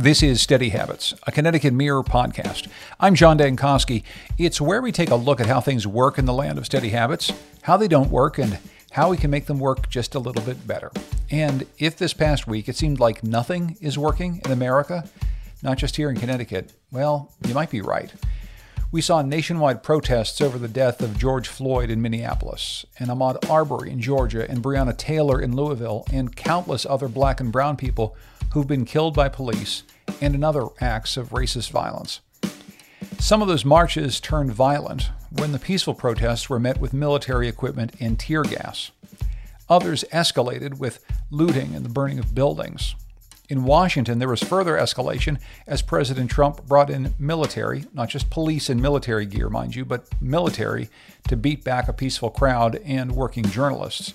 This 0.00 0.22
is 0.22 0.40
Steady 0.40 0.70
Habits, 0.70 1.12
a 1.26 1.30
Connecticut 1.30 1.74
Mirror 1.74 2.04
podcast. 2.04 2.68
I'm 2.98 3.14
John 3.14 3.36
Dankosky. 3.36 4.02
It's 4.38 4.58
where 4.58 4.80
we 4.80 4.92
take 4.92 5.10
a 5.10 5.14
look 5.14 5.42
at 5.42 5.46
how 5.46 5.60
things 5.60 5.86
work 5.86 6.16
in 6.16 6.24
the 6.24 6.32
land 6.32 6.56
of 6.56 6.64
steady 6.64 6.88
habits, 6.88 7.30
how 7.60 7.76
they 7.76 7.86
don't 7.86 8.10
work, 8.10 8.38
and 8.38 8.58
how 8.92 9.10
we 9.10 9.18
can 9.18 9.30
make 9.30 9.44
them 9.44 9.58
work 9.58 9.90
just 9.90 10.14
a 10.14 10.18
little 10.18 10.42
bit 10.42 10.66
better. 10.66 10.90
And 11.30 11.66
if 11.76 11.98
this 11.98 12.14
past 12.14 12.46
week 12.46 12.66
it 12.66 12.76
seemed 12.76 12.98
like 12.98 13.22
nothing 13.22 13.76
is 13.82 13.98
working 13.98 14.40
in 14.42 14.52
America, 14.52 15.06
not 15.62 15.76
just 15.76 15.96
here 15.96 16.08
in 16.08 16.16
Connecticut, 16.16 16.72
well, 16.90 17.30
you 17.46 17.52
might 17.52 17.70
be 17.70 17.82
right. 17.82 18.10
We 18.90 19.02
saw 19.02 19.20
nationwide 19.20 19.82
protests 19.82 20.40
over 20.40 20.58
the 20.58 20.66
death 20.66 21.02
of 21.02 21.18
George 21.18 21.46
Floyd 21.46 21.90
in 21.90 22.00
Minneapolis, 22.00 22.86
and 22.98 23.10
Ahmaud 23.10 23.50
Arbery 23.50 23.90
in 23.90 24.00
Georgia, 24.00 24.50
and 24.50 24.64
Breonna 24.64 24.96
Taylor 24.96 25.42
in 25.42 25.54
Louisville, 25.54 26.06
and 26.10 26.34
countless 26.34 26.86
other 26.86 27.06
black 27.06 27.38
and 27.38 27.52
brown 27.52 27.76
people 27.76 28.16
who've 28.52 28.66
been 28.66 28.84
killed 28.84 29.14
by 29.14 29.28
police 29.28 29.84
and 30.20 30.34
in 30.34 30.44
other 30.44 30.66
acts 30.80 31.16
of 31.16 31.30
racist 31.30 31.70
violence. 31.70 32.20
Some 33.18 33.42
of 33.42 33.48
those 33.48 33.64
marches 33.64 34.20
turned 34.20 34.52
violent 34.52 35.10
when 35.30 35.52
the 35.52 35.58
peaceful 35.58 35.94
protests 35.94 36.48
were 36.48 36.58
met 36.58 36.80
with 36.80 36.92
military 36.92 37.48
equipment 37.48 37.94
and 38.00 38.18
tear 38.18 38.42
gas. 38.42 38.90
Others 39.68 40.04
escalated 40.12 40.78
with 40.78 41.04
looting 41.30 41.74
and 41.74 41.84
the 41.84 41.90
burning 41.90 42.18
of 42.18 42.34
buildings. 42.34 42.94
In 43.48 43.64
Washington, 43.64 44.20
there 44.20 44.28
was 44.28 44.42
further 44.42 44.76
escalation 44.76 45.40
as 45.66 45.82
President 45.82 46.30
Trump 46.30 46.66
brought 46.66 46.88
in 46.88 47.14
military, 47.18 47.84
not 47.92 48.08
just 48.08 48.30
police 48.30 48.68
and 48.68 48.80
military 48.80 49.26
gear, 49.26 49.48
mind 49.48 49.74
you, 49.74 49.84
but 49.84 50.06
military 50.20 50.88
to 51.28 51.36
beat 51.36 51.64
back 51.64 51.88
a 51.88 51.92
peaceful 51.92 52.30
crowd 52.30 52.80
and 52.84 53.12
working 53.12 53.44
journalists. 53.44 54.12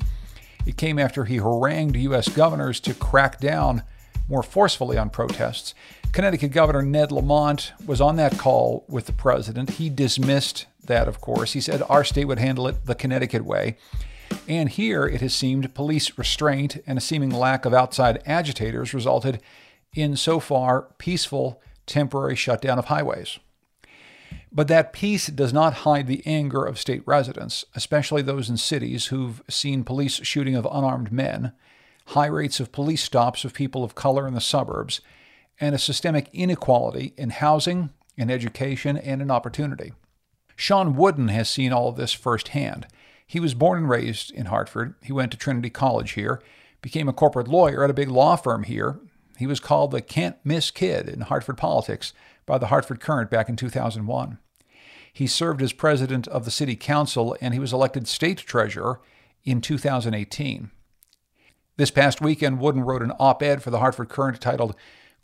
It 0.66 0.78
came 0.78 0.98
after 0.98 1.26
he 1.26 1.36
harangued 1.38 1.96
U.S. 1.98 2.30
governors 2.30 2.80
to 2.82 2.94
crack 2.94 3.40
down 3.40 3.84
more 4.28 4.44
forcefully 4.44 4.98
on 4.98 5.10
protests. 5.10 5.74
Connecticut 6.12 6.52
Governor 6.52 6.82
Ned 6.82 7.12
Lamont 7.12 7.74
was 7.86 8.02
on 8.02 8.16
that 8.16 8.38
call 8.38 8.86
with 8.88 9.06
the 9.06 9.12
president. 9.12 9.72
He 9.72 9.90
dismissed 9.90 10.66
that, 10.86 11.08
of 11.08 11.22
course. 11.22 11.54
He 11.54 11.62
said 11.62 11.84
our 11.90 12.04
state 12.04 12.26
would 12.26 12.40
handle 12.40 12.68
it 12.68 12.86
the 12.86 12.96
Connecticut 12.96 13.46
way. 13.46 13.78
And 14.48 14.70
here 14.70 15.06
it 15.06 15.22
has 15.22 15.34
seemed 15.34 15.74
police 15.74 16.18
restraint 16.18 16.78
and 16.88 16.98
a 16.98 17.02
seeming 17.02 17.32
lack 17.32 17.66
of 17.66 17.74
outside 17.74 18.22
agitators 18.26 18.94
resulted 18.94 19.42
in 19.94 20.16
so 20.16 20.40
far 20.40 20.84
peaceful 20.98 21.62
temporary 21.86 22.36
shutdown 22.36 22.80
of 22.80 22.86
highways. 22.86 23.40
But 24.52 24.68
that 24.70 24.94
peace 24.94 25.28
does 25.28 25.52
not 25.52 25.74
hide 25.74 26.08
the 26.08 26.26
anger 26.26 26.64
of 26.64 26.80
state 26.80 27.04
residents, 27.06 27.66
especially 27.76 28.22
those 28.22 28.50
in 28.50 28.58
cities 28.58 29.08
who've 29.08 29.44
seen 29.50 29.84
police 29.84 30.22
shooting 30.24 30.56
of 30.56 30.68
unarmed 30.72 31.12
men 31.12 31.52
high 32.08 32.28
rates 32.28 32.60
of 32.60 32.72
police 32.72 33.04
stops 33.04 33.44
of 33.44 33.54
people 33.54 33.84
of 33.84 33.96
color 33.96 34.28
in 34.28 34.34
the 34.34 34.42
suburbs, 34.42 35.02
and 35.60 35.74
a 35.74 35.80
systemic 35.80 36.30
inequality 36.34 37.14
in 37.18 37.30
housing, 37.30 37.90
in 38.18 38.30
education, 38.30 38.98
and 38.98 39.22
in 39.22 39.32
opportunity. 39.32 39.94
Shawn 40.56 40.96
Wooden 40.96 41.30
has 41.30 41.50
seen 41.50 41.74
all 41.74 41.90
of 41.90 41.96
this 41.96 42.14
firsthand. 42.14 42.88
He 43.26 43.40
was 43.40 43.54
born 43.54 43.80
and 43.80 43.90
raised 43.90 44.32
in 44.32 44.46
Hartford. 44.48 44.96
He 45.02 45.12
went 45.12 45.32
to 45.32 45.38
Trinity 45.38 45.70
College 45.70 46.12
here, 46.12 46.42
became 46.82 47.10
a 47.10 47.14
corporate 47.14 47.48
lawyer 47.48 47.84
at 47.84 47.90
a 47.90 47.96
big 47.96 48.10
law 48.10 48.36
firm 48.36 48.64
here. 48.64 49.00
He 49.38 49.48
was 49.48 49.60
called 49.60 49.92
the 49.92 50.02
can't 50.02 50.38
miss 50.44 50.72
kid 50.72 51.10
in 51.10 51.22
Hartford 51.22 51.58
politics 51.58 52.14
by 52.46 52.58
the 52.58 52.68
Hartford 52.68 53.02
Courant 53.02 53.30
back 53.30 53.50
in 53.50 53.56
2001. 53.56 54.38
He 55.12 55.28
served 55.28 55.62
as 55.62 55.74
president 55.74 56.28
of 56.28 56.46
the 56.46 56.52
city 56.52 56.76
council 56.76 57.36
and 57.42 57.54
he 57.54 57.60
was 57.60 57.74
elected 57.74 58.08
state 58.08 58.38
treasurer 58.38 59.02
in 59.44 59.62
2018. 59.62 60.72
This 61.78 61.92
past 61.92 62.22
weekend, 62.22 62.60
Wooden 62.60 62.84
wrote 62.84 63.02
an 63.02 63.12
op 63.20 63.44
ed 63.44 63.62
for 63.62 63.70
the 63.70 63.80
Hartford 63.80 64.08
Courant 64.08 64.40
titled 64.40 64.76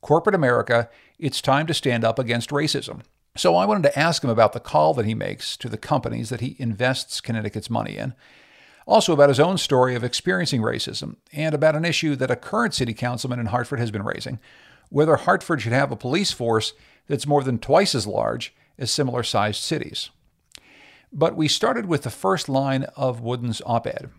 Corporate 0.02 0.36
America 0.36 0.90
It's 1.18 1.42
Time 1.42 1.66
to 1.68 1.74
Stand 1.74 2.04
Up 2.04 2.20
Against 2.20 2.50
Racism. 2.50 3.02
So 3.38 3.56
I 3.56 3.66
wanted 3.66 3.84
to 3.84 3.98
ask 3.98 4.22
him 4.22 4.30
about 4.30 4.52
the 4.52 4.60
call 4.60 4.94
that 4.96 5.06
he 5.06 5.14
makes 5.14 5.56
to 5.58 5.70
the 5.70 5.78
companies 5.78 6.30
that 6.30 6.42
he 6.42 6.58
invests 6.60 7.22
Connecticut's 7.22 7.70
money 7.70 7.96
in, 7.96 8.14
also 8.86 9.14
about 9.14 9.30
his 9.30 9.40
own 9.40 9.58
story 9.58 9.96
of 9.96 10.04
experiencing 10.04 10.62
racism, 10.62 11.16
and 11.32 11.56
about 11.56 11.78
an 11.78 11.86
issue 11.86 12.18
that 12.18 12.32
a 12.32 12.36
current 12.36 12.74
city 12.74 12.94
councilman 12.94 13.40
in 13.40 13.46
Hartford 13.46 13.80
has 13.80 13.92
been 13.92 14.04
raising 14.04 14.40
whether 14.90 15.16
Hartford 15.16 15.62
should 15.62 15.72
have 15.72 15.90
a 15.90 15.96
police 15.96 16.32
force 16.32 16.74
that's 17.08 17.26
more 17.26 17.44
than 17.44 17.58
twice 17.58 17.96
as 17.96 18.06
large 18.06 18.54
as 18.78 18.92
similar 18.92 19.24
sized 19.24 19.62
cities. 19.62 20.10
But 21.14 21.38
we 21.38 21.48
started 21.48 21.86
with 21.86 22.04
the 22.04 22.10
first 22.10 22.50
line 22.50 22.84
of 22.98 23.22
Wooden's 23.22 23.62
op 23.66 23.88
ed 23.88 24.10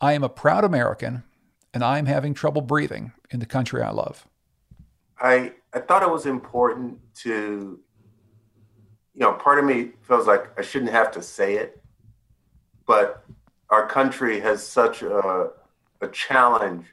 I 0.00 0.14
am 0.14 0.24
a 0.24 0.28
proud 0.28 0.64
American 0.64 1.22
and 1.72 1.84
I'm 1.84 2.06
having 2.06 2.34
trouble 2.34 2.62
breathing 2.62 3.12
in 3.30 3.40
the 3.40 3.46
country 3.46 3.82
I 3.82 3.90
love. 3.90 4.26
I 5.20 5.52
I 5.72 5.80
thought 5.80 6.02
it 6.02 6.10
was 6.10 6.26
important 6.26 6.98
to, 7.22 7.78
you 9.14 9.20
know, 9.20 9.32
part 9.34 9.58
of 9.58 9.64
me 9.64 9.92
feels 10.02 10.26
like 10.26 10.58
I 10.58 10.62
shouldn't 10.62 10.90
have 10.90 11.12
to 11.12 11.22
say 11.22 11.54
it, 11.56 11.80
but 12.86 13.24
our 13.68 13.86
country 13.86 14.40
has 14.40 14.66
such 14.66 15.02
a, 15.02 15.50
a 16.00 16.08
challenge 16.08 16.86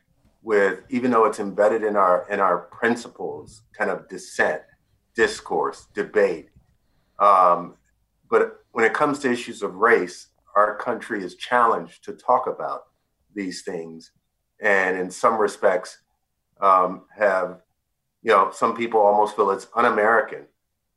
with, 0.43 0.81
even 0.89 1.09
though 1.09 1.25
it's 1.25 1.39
embedded 1.39 1.83
in 1.83 1.95
our 1.95 2.27
in 2.29 2.39
our 2.39 2.59
principles, 2.59 3.63
kind 3.73 3.89
of 3.89 4.07
dissent, 4.07 4.61
discourse, 5.15 5.88
debate. 5.94 6.49
Um, 7.19 7.75
but 8.29 8.63
when 8.71 8.85
it 8.85 8.94
comes 8.94 9.19
to 9.19 9.31
issues 9.31 9.63
of 9.63 9.75
race, 9.75 10.27
our 10.55 10.75
country 10.77 11.23
is 11.23 11.35
challenged 11.35 12.03
to 12.03 12.13
talk 12.13 12.45
about 12.45 12.83
these 13.33 13.63
things 13.63 14.11
and 14.62 14.97
in 14.97 15.09
some 15.12 15.38
respects 15.38 16.00
um, 16.62 17.03
have, 17.16 17.62
you 18.23 18.31
know, 18.31 18.51
some 18.51 18.75
people 18.75 19.00
almost 19.00 19.35
feel 19.35 19.51
it's 19.51 19.68
un-American, 19.75 20.45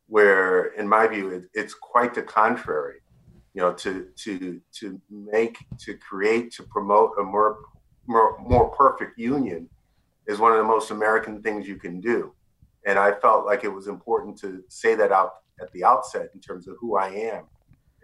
where 0.07 0.75
in 0.75 0.89
my 0.89 1.07
view 1.07 1.31
it, 1.31 1.45
it's 1.55 1.75
quite 1.75 2.15
the 2.15 2.23
contrary. 2.23 2.97
You 3.53 3.63
know, 3.63 3.73
to 3.75 4.07
to 4.17 4.61
to 4.79 5.01
make, 5.11 5.59
to 5.81 5.97
create, 5.97 6.53
to 6.53 6.63
promote 6.63 7.13
a 7.19 7.23
more 7.25 7.59
more, 8.07 8.39
more 8.39 8.71
perfect 8.71 9.19
union 9.19 9.69
is 10.27 10.39
one 10.39 10.53
of 10.53 10.59
the 10.59 10.65
most 10.65 10.91
American 10.91 11.43
things 11.43 11.67
you 11.67 11.77
can 11.77 12.01
do. 12.01 12.33
And 12.87 12.99
I 12.99 13.13
felt 13.13 13.47
like 13.47 13.65
it 13.65 13.69
was 13.69 13.89
important 13.89 14.39
to 14.39 14.63
say 14.69 14.95
that 14.95 15.13
out 15.13 15.33
at 15.61 15.71
the 15.73 15.85
outset 15.85 16.31
in 16.35 16.41
terms 16.41 16.69
of 16.69 16.77
who 16.81 16.97
I 16.97 17.09
am. 17.09 17.45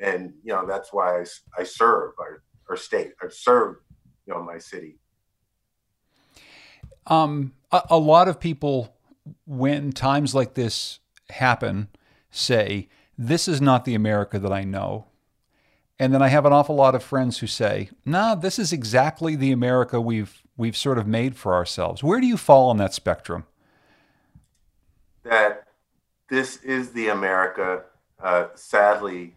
And, 0.01 0.35
you 0.43 0.53
know, 0.53 0.67
that's 0.67 0.93
why 0.93 1.21
I, 1.21 1.25
I 1.59 1.63
serve 1.63 2.13
our, 2.19 2.43
our 2.69 2.77
state, 2.77 3.13
I 3.23 3.29
serve, 3.29 3.77
you 4.27 4.35
know, 4.35 4.43
my 4.43 4.59
city. 4.59 4.99
Um, 7.07 7.53
a, 7.73 7.83
a 7.91 7.99
lot 7.99 8.29
of 8.29 8.41
people, 8.41 8.95
when 9.47 9.93
times 9.93 10.35
like 10.35 10.55
this 10.55 11.01
happen, 11.31 11.89
say, 12.31 12.89
This 13.17 13.49
is 13.49 13.61
not 13.61 13.85
the 13.85 13.95
America 13.95 14.39
that 14.39 14.53
I 14.53 14.65
know. 14.65 15.07
And 15.99 16.13
then 16.13 16.21
I 16.21 16.29
have 16.29 16.45
an 16.45 16.53
awful 16.53 16.75
lot 16.75 16.95
of 16.95 17.03
friends 17.03 17.39
who 17.39 17.47
say, 17.47 17.89
"Nah, 18.05 18.35
this 18.35 18.59
is 18.59 18.73
exactly 18.73 19.35
the 19.35 19.51
America 19.51 19.99
we've 19.99 20.43
we've 20.57 20.77
sort 20.77 20.99
of 20.99 21.07
made 21.07 21.37
for 21.37 21.55
ourselves." 21.55 22.03
Where 22.03 22.21
do 22.21 22.27
you 22.27 22.37
fall 22.37 22.69
on 22.69 22.77
that 22.77 22.93
spectrum? 22.93 23.47
That 25.23 25.67
this 26.29 26.59
is 26.59 26.93
the 26.93 27.09
America, 27.09 27.85
uh, 28.23 28.49
sadly, 28.55 29.37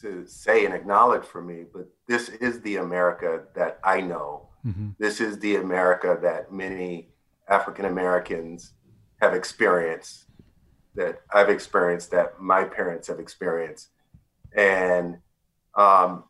to 0.00 0.26
say 0.26 0.64
and 0.64 0.74
acknowledge 0.74 1.24
for 1.24 1.40
me, 1.40 1.64
but 1.72 1.88
this 2.08 2.28
is 2.28 2.60
the 2.62 2.76
America 2.76 3.42
that 3.54 3.78
I 3.84 4.00
know 4.00 4.49
Mm-hmm. 4.66 4.90
This 4.98 5.20
is 5.20 5.38
the 5.38 5.56
America 5.56 6.18
that 6.22 6.52
many 6.52 7.08
African 7.48 7.86
Americans 7.86 8.74
have 9.20 9.34
experienced, 9.34 10.26
that 10.94 11.20
I've 11.32 11.48
experienced, 11.48 12.10
that 12.10 12.40
my 12.40 12.64
parents 12.64 13.08
have 13.08 13.18
experienced, 13.18 13.88
and 14.54 15.18
um, 15.74 16.24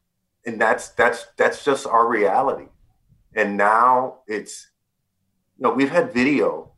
and 0.46 0.60
that's 0.60 0.90
that's 0.90 1.26
that's 1.36 1.64
just 1.64 1.86
our 1.86 2.08
reality. 2.08 2.68
And 3.34 3.56
now 3.56 4.18
it's, 4.26 4.70
you 5.58 5.62
know, 5.62 5.72
we've 5.72 5.90
had 5.90 6.12
video 6.12 6.72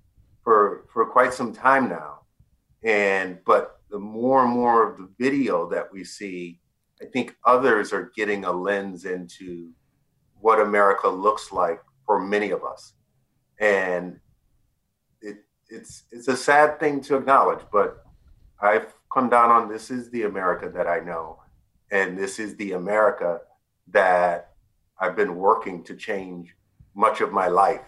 for 0.44 0.86
for 0.92 1.06
quite 1.06 1.32
some 1.32 1.52
time 1.52 1.88
now, 1.88 2.20
and 2.82 3.38
but 3.44 3.80
the 3.90 3.98
more 3.98 4.42
and 4.42 4.52
more 4.52 4.90
of 4.90 4.98
the 4.98 5.08
video 5.18 5.68
that 5.68 5.92
we 5.92 6.02
see, 6.02 6.60
I 7.00 7.06
think 7.06 7.36
others 7.46 7.92
are 7.92 8.10
getting 8.16 8.44
a 8.44 8.52
lens 8.52 9.04
into 9.04 9.70
what 10.42 10.60
America 10.60 11.08
looks 11.08 11.52
like 11.52 11.80
for 12.04 12.20
many 12.20 12.50
of 12.50 12.64
us. 12.64 12.94
And 13.60 14.18
it, 15.20 15.36
it's 15.68 16.04
it's 16.10 16.28
a 16.28 16.36
sad 16.36 16.80
thing 16.80 17.00
to 17.02 17.16
acknowledge, 17.16 17.64
but 17.72 18.04
I've 18.60 18.92
come 19.12 19.30
down 19.30 19.50
on 19.50 19.68
this 19.68 19.90
is 19.90 20.10
the 20.10 20.24
America 20.24 20.68
that 20.74 20.88
I 20.88 20.98
know, 20.98 21.40
and 21.90 22.18
this 22.18 22.38
is 22.40 22.56
the 22.56 22.72
America 22.72 23.40
that 23.88 24.50
I've 24.98 25.16
been 25.16 25.36
working 25.36 25.84
to 25.84 25.94
change 25.94 26.54
much 26.94 27.20
of 27.20 27.32
my 27.32 27.46
life 27.46 27.84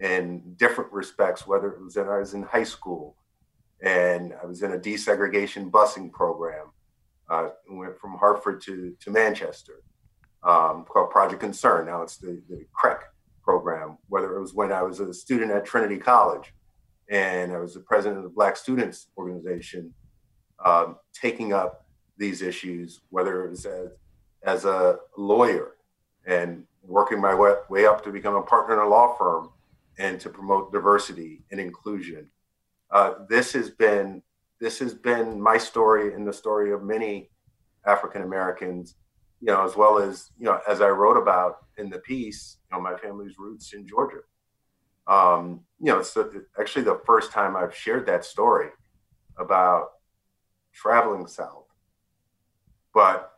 in 0.00 0.54
different 0.56 0.90
respects, 0.92 1.46
whether 1.46 1.68
it 1.68 1.82
was 1.82 1.96
when 1.96 2.08
I 2.08 2.18
was 2.18 2.32
in 2.32 2.42
high 2.42 2.64
school 2.64 3.16
and 3.82 4.32
I 4.42 4.46
was 4.46 4.62
in 4.62 4.72
a 4.72 4.78
desegregation 4.78 5.70
busing 5.70 6.10
program, 6.10 6.70
uh, 7.28 7.50
went 7.70 7.98
from 7.98 8.16
Hartford 8.18 8.62
to, 8.62 8.96
to 9.00 9.10
Manchester 9.10 9.82
um, 10.42 10.84
called 10.84 11.10
Project 11.10 11.40
Concern. 11.40 11.86
Now 11.86 12.02
it's 12.02 12.16
the, 12.16 12.40
the 12.48 12.64
CREC 12.72 13.00
program, 13.42 13.98
whether 14.08 14.36
it 14.36 14.40
was 14.40 14.54
when 14.54 14.72
I 14.72 14.82
was 14.82 15.00
a 15.00 15.12
student 15.12 15.50
at 15.50 15.64
Trinity 15.64 15.98
College 15.98 16.52
and 17.10 17.52
I 17.52 17.58
was 17.58 17.74
the 17.74 17.80
president 17.80 18.18
of 18.18 18.24
the 18.24 18.30
Black 18.30 18.56
Students 18.56 19.08
Organization, 19.16 19.92
um, 20.64 20.96
taking 21.12 21.52
up 21.52 21.86
these 22.16 22.42
issues, 22.42 23.00
whether 23.10 23.44
it 23.44 23.50
was 23.50 23.66
as, 23.66 23.88
as 24.44 24.64
a 24.64 24.98
lawyer 25.16 25.76
and 26.26 26.64
working 26.82 27.20
my 27.20 27.34
way, 27.34 27.54
way 27.68 27.86
up 27.86 28.04
to 28.04 28.12
become 28.12 28.36
a 28.36 28.42
partner 28.42 28.74
in 28.74 28.86
a 28.86 28.88
law 28.88 29.16
firm 29.16 29.50
and 29.98 30.20
to 30.20 30.30
promote 30.30 30.72
diversity 30.72 31.42
and 31.50 31.60
inclusion. 31.60 32.28
Uh, 32.90 33.14
this 33.28 33.52
has 33.52 33.70
been 33.70 34.22
this 34.60 34.78
has 34.78 34.92
been 34.92 35.40
my 35.40 35.56
story 35.56 36.12
and 36.12 36.26
the 36.26 36.32
story 36.32 36.70
of 36.70 36.82
many 36.82 37.30
African 37.86 38.20
Americans, 38.22 38.96
you 39.40 39.46
know, 39.46 39.64
as 39.64 39.76
well 39.76 39.98
as 39.98 40.30
you 40.38 40.44
know, 40.46 40.60
as 40.68 40.80
I 40.80 40.88
wrote 40.88 41.16
about 41.16 41.58
in 41.78 41.88
the 41.88 41.98
piece, 41.98 42.58
you 42.70 42.76
know, 42.76 42.82
my 42.82 42.96
family's 42.96 43.38
roots 43.38 43.72
in 43.72 43.86
Georgia. 43.86 44.20
Um, 45.06 45.60
you 45.80 45.86
know, 45.86 45.98
it's 45.98 46.12
the, 46.12 46.44
actually 46.58 46.84
the 46.84 47.00
first 47.06 47.32
time 47.32 47.56
I've 47.56 47.74
shared 47.74 48.06
that 48.06 48.24
story 48.24 48.68
about 49.38 49.88
traveling 50.72 51.26
south. 51.26 51.64
But 52.92 53.32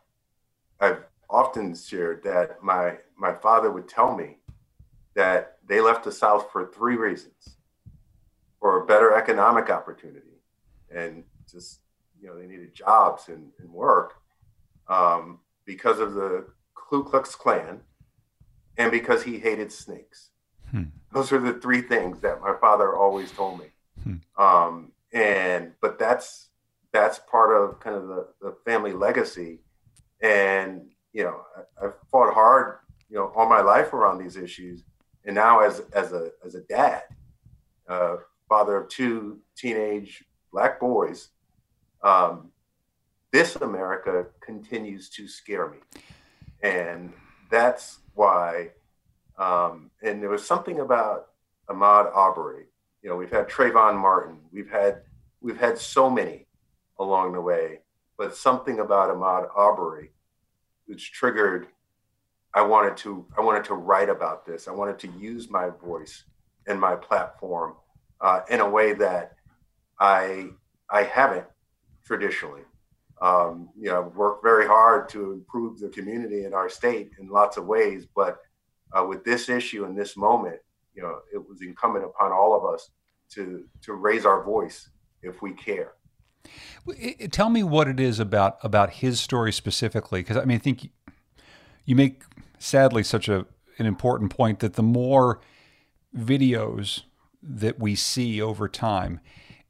I've 0.79 1.03
often 1.29 1.75
shared 1.75 2.23
that 2.23 2.61
my 2.61 2.97
my 3.17 3.33
father 3.33 3.71
would 3.71 3.87
tell 3.87 4.15
me 4.15 4.37
that 5.15 5.57
they 5.65 5.79
left 5.79 6.03
the 6.03 6.11
South 6.11 6.51
for 6.51 6.65
three 6.65 6.97
reasons: 6.97 7.57
for 8.59 8.81
a 8.81 8.85
better 8.85 9.15
economic 9.15 9.69
opportunity, 9.69 10.41
and 10.93 11.23
just 11.49 11.79
you 12.19 12.27
know 12.27 12.37
they 12.37 12.45
needed 12.45 12.73
jobs 12.73 13.29
and, 13.29 13.51
and 13.59 13.71
work 13.71 14.15
um, 14.87 15.39
because 15.65 15.99
of 15.99 16.13
the 16.13 16.45
Ku 16.73 17.03
Klux 17.03 17.35
Klan, 17.35 17.81
and 18.77 18.91
because 18.91 19.23
he 19.23 19.39
hated 19.39 19.71
snakes. 19.71 20.29
Hmm. 20.71 20.83
Those 21.11 21.31
are 21.31 21.39
the 21.39 21.53
three 21.53 21.81
things 21.81 22.19
that 22.21 22.41
my 22.41 22.55
father 22.59 22.95
always 22.95 23.31
told 23.31 23.59
me. 23.59 23.67
Hmm. 24.03 24.15
Um, 24.41 24.91
and 25.13 25.73
but 25.81 25.99
that's 25.99 26.49
that's 26.91 27.19
part 27.19 27.55
of 27.55 27.79
kind 27.79 27.95
of 27.95 28.07
the, 28.07 28.27
the 28.41 28.55
family 28.65 28.93
legacy. 28.93 29.59
And 30.21 30.87
you 31.11 31.23
know, 31.23 31.41
I, 31.79 31.85
have 31.85 31.93
fought 32.09 32.33
hard, 32.33 32.79
you 33.09 33.15
know, 33.17 33.31
all 33.35 33.47
my 33.47 33.61
life 33.61 33.93
around 33.93 34.17
these 34.17 34.35
issues. 34.35 34.83
And 35.25 35.35
now 35.35 35.59
as 35.59 35.81
as 35.93 36.11
a 36.13 36.31
as 36.43 36.55
a 36.55 36.61
dad, 36.61 37.03
uh, 37.87 38.17
father 38.49 38.77
of 38.77 38.89
two 38.89 39.39
teenage 39.55 40.23
black 40.51 40.79
boys, 40.79 41.29
um, 42.03 42.51
this 43.33 43.57
America 43.57 44.27
continues 44.39 45.09
to 45.09 45.27
scare 45.27 45.67
me. 45.67 45.79
And 46.61 47.11
that's 47.49 47.99
why 48.13 48.69
um, 49.37 49.89
and 50.03 50.21
there 50.21 50.29
was 50.29 50.45
something 50.45 50.79
about 50.79 51.29
Ahmaud 51.69 52.15
Arbery. 52.15 52.65
You 53.01 53.09
know, 53.09 53.15
we've 53.15 53.31
had 53.31 53.49
Trayvon 53.49 53.97
Martin. 53.97 54.37
We've 54.51 54.69
had 54.69 55.01
we've 55.41 55.57
had 55.57 55.77
so 55.77 56.09
many 56.09 56.47
along 56.99 57.33
the 57.33 57.41
way, 57.41 57.79
but 58.17 58.35
something 58.35 58.79
about 58.79 59.09
Ahmaud 59.09 59.49
Arbery 59.55 60.11
which 60.85 61.11
triggered. 61.11 61.67
I 62.53 62.61
wanted 62.61 62.95
to 62.97 63.25
I 63.37 63.41
wanted 63.41 63.63
to 63.65 63.73
write 63.73 64.09
about 64.09 64.45
this. 64.45 64.67
I 64.67 64.71
wanted 64.71 64.99
to 64.99 65.07
use 65.19 65.49
my 65.49 65.69
voice 65.69 66.23
and 66.67 66.79
my 66.79 66.95
platform 66.95 67.75
uh, 68.21 68.41
in 68.49 68.59
a 68.59 68.69
way 68.69 68.93
that 68.93 69.33
I 69.99 70.49
I 70.89 71.03
haven't 71.03 71.47
traditionally. 72.05 72.61
Um, 73.23 73.69
you 73.79 73.89
know, 73.89 74.11
worked 74.15 74.43
very 74.43 74.67
hard 74.67 75.07
to 75.09 75.31
improve 75.31 75.79
the 75.79 75.87
community 75.87 76.43
in 76.43 76.53
our 76.53 76.69
state 76.69 77.11
in 77.19 77.29
lots 77.29 77.55
of 77.55 77.65
ways, 77.65 78.05
but 78.13 78.39
uh, 78.91 79.05
with 79.05 79.23
this 79.23 79.47
issue 79.47 79.85
and 79.85 79.97
this 79.97 80.17
moment, 80.17 80.59
you 80.93 81.01
know, 81.01 81.19
it 81.33 81.37
was 81.49 81.61
incumbent 81.61 82.03
upon 82.03 82.33
all 82.33 82.53
of 82.53 82.73
us 82.73 82.89
to 83.29 83.63
to 83.83 83.93
raise 83.93 84.25
our 84.25 84.43
voice 84.43 84.89
if 85.21 85.41
we 85.41 85.53
care. 85.53 85.93
Tell 87.31 87.49
me 87.49 87.63
what 87.63 87.87
it 87.87 87.99
is 87.99 88.19
about 88.19 88.57
about 88.61 88.89
his 88.91 89.21
story 89.21 89.53
specifically, 89.53 90.19
because 90.19 90.35
I 90.35 90.43
mean, 90.43 90.57
I 90.57 90.59
think 90.59 90.89
you 91.85 91.95
make 91.95 92.23
sadly 92.59 93.03
such 93.03 93.29
a 93.29 93.45
an 93.79 93.85
important 93.85 94.31
point 94.31 94.59
that 94.59 94.73
the 94.73 94.83
more 94.83 95.39
videos 96.15 97.03
that 97.41 97.79
we 97.79 97.95
see 97.95 98.41
over 98.41 98.67
time, 98.67 99.19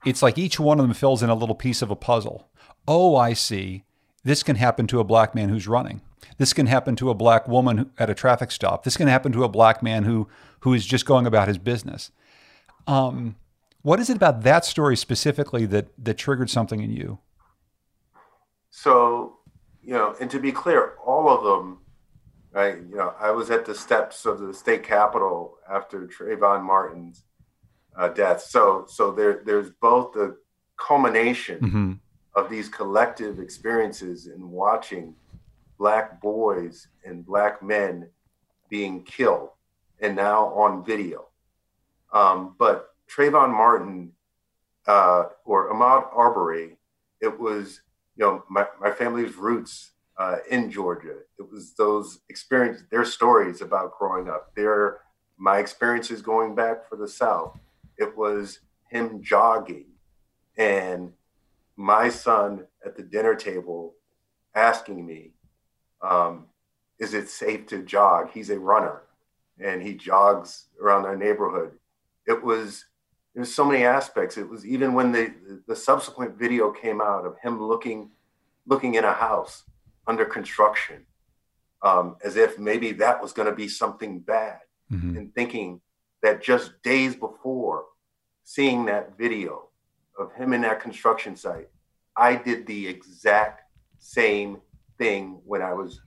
it's 0.06 0.22
like 0.22 0.38
each 0.38 0.60
one 0.60 0.80
of 0.80 0.86
them 0.86 0.94
fills 0.94 1.24
in 1.24 1.30
a 1.30 1.36
little 1.36 1.56
piece 1.56 1.82
of 1.82 1.92
a 1.92 1.96
puzzle. 1.96 2.50
Oh, 2.88 3.16
I 3.16 3.34
see. 3.34 3.84
This 4.24 4.44
can 4.44 4.56
happen 4.56 4.88
to 4.88 5.00
a 5.00 5.04
black 5.04 5.36
man 5.36 5.50
who's 5.50 5.68
running. 5.68 6.02
This 6.38 6.54
can 6.54 6.68
happen 6.68 6.96
to 6.98 7.10
a 7.10 7.14
black 7.14 7.48
woman 7.48 7.92
at 7.98 8.10
a 8.10 8.14
traffic 8.14 8.52
stop. 8.52 8.84
This 8.84 8.98
can 8.98 9.08
happen 9.08 9.32
to 9.34 9.44
a 9.44 9.50
black 9.50 9.84
man 9.84 10.04
who 10.04 10.28
who 10.62 10.74
is 10.74 10.86
just 10.86 11.06
going 11.06 11.26
about 11.26 11.50
his 11.50 11.58
business. 11.58 12.12
Um, 12.88 13.36
what 13.82 14.00
is 14.00 14.10
it 14.10 14.16
about 14.16 14.44
that 14.44 14.64
story 14.66 14.96
specifically 14.96 15.66
that 15.68 15.88
that 16.04 16.18
triggered 16.18 16.50
something 16.50 16.82
in 16.82 16.92
you? 16.92 17.20
So, 18.72 19.38
you 19.84 19.94
know, 19.94 20.16
and 20.20 20.32
to 20.32 20.40
be 20.40 20.52
clear, 20.52 20.94
all 21.06 21.30
of 21.30 21.44
them, 21.44 21.80
I, 22.56 22.70
you 22.70 22.96
know, 22.96 23.14
I 23.20 23.30
was 23.32 23.52
at 23.52 23.66
the 23.66 23.76
steps 23.76 24.26
of 24.26 24.40
the 24.40 24.54
state 24.54 24.84
capitol 24.84 25.58
after 25.70 26.08
Trayvon 26.08 26.64
Martin's 26.64 27.24
uh, 27.96 28.08
death. 28.08 28.42
So, 28.42 28.86
so 28.88 29.12
there, 29.12 29.44
there's 29.46 29.70
both 29.82 30.14
the 30.14 30.38
culmination 30.78 31.60
mm-hmm. 31.60 31.92
Of 32.36 32.50
these 32.50 32.70
collective 32.70 33.40
experiences 33.40 34.28
in 34.28 34.50
watching 34.50 35.16
black 35.78 36.22
boys 36.22 36.88
and 37.06 37.26
black 37.26 37.62
men 37.62 38.10
being 38.70 39.04
killed 39.04 39.50
and 40.00 40.16
now 40.16 40.48
on 40.48 40.84
video. 40.84 41.28
Um, 42.12 42.56
but 42.58 42.94
Trayvon 43.10 43.52
Martin 43.52 44.12
uh, 44.88 45.26
or 45.46 45.74
Ahmaud 45.74 46.08
Arbery, 46.16 46.78
it 47.22 47.40
was, 47.40 47.82
you 48.16 48.26
know, 48.26 48.44
my, 48.50 48.66
my 48.80 48.92
family's 48.92 49.36
roots 49.36 49.92
uh, 50.18 50.38
in 50.50 50.70
Georgia. 50.70 51.18
It 51.40 51.52
was 51.52 51.74
those 51.74 52.20
experiences, 52.30 52.86
their 52.92 53.06
stories 53.06 53.62
about 53.62 53.98
growing 53.98 54.30
up, 54.30 54.54
their 54.56 55.00
my 55.38 55.58
experiences 55.58 56.22
going 56.22 56.54
back 56.56 56.88
for 56.88 56.96
the 56.96 57.08
South. 57.08 57.60
It 57.98 58.16
was 58.16 58.60
him 58.90 59.22
jogging 59.24 59.88
and 60.58 61.12
my 61.76 62.10
son 62.10 62.66
at 62.86 62.96
the 62.96 63.04
dinner 63.04 63.36
table 63.36 63.96
asking 64.56 65.06
me, 65.06 65.32
um, 66.02 66.46
is 67.00 67.14
it 67.14 67.30
safe 67.30 67.66
to 67.68 67.84
jog? 67.84 68.30
He's 68.32 68.50
a 68.50 68.60
runner 68.60 69.04
and 69.60 69.82
he 69.82 69.94
jogs 69.94 70.66
around 70.82 71.06
our 71.06 71.16
neighborhood. 71.16 71.72
It 72.28 72.44
was 72.44 72.86
there's 73.36 73.54
so 73.54 73.66
many 73.66 73.84
aspects. 73.84 74.38
It 74.38 74.48
was 74.48 74.66
even 74.66 74.94
when 74.94 75.12
the 75.12 75.34
the 75.68 75.76
subsequent 75.76 76.38
video 76.38 76.72
came 76.72 77.02
out 77.02 77.26
of 77.26 77.38
him 77.40 77.62
looking 77.62 78.12
looking 78.66 78.96
in 78.96 79.04
a 79.04 79.14
house 79.14 79.64
under 80.08 80.26
construction, 80.26 81.06
um, 81.82 82.16
as 82.24 82.36
if 82.36 82.60
maybe 82.60 82.92
that 82.94 83.22
was 83.22 83.34
going 83.34 83.50
to 83.50 83.56
be 83.56 83.68
something 83.68 84.20
bad, 84.20 84.60
mm-hmm. 84.92 85.18
and 85.18 85.34
thinking 85.34 85.82
that 86.22 86.42
just 86.42 86.82
days 86.84 87.16
before 87.16 87.86
seeing 88.44 88.86
that 88.86 89.18
video 89.18 89.70
of 90.18 90.32
him 90.34 90.54
in 90.54 90.62
that 90.62 90.80
construction 90.80 91.36
site, 91.36 91.70
I 92.16 92.36
did 92.36 92.68
the 92.68 92.88
exact 92.88 93.62
same 94.00 94.62
thing 94.98 95.42
when 95.46 95.62
I 95.62 95.74
was 95.74 96.02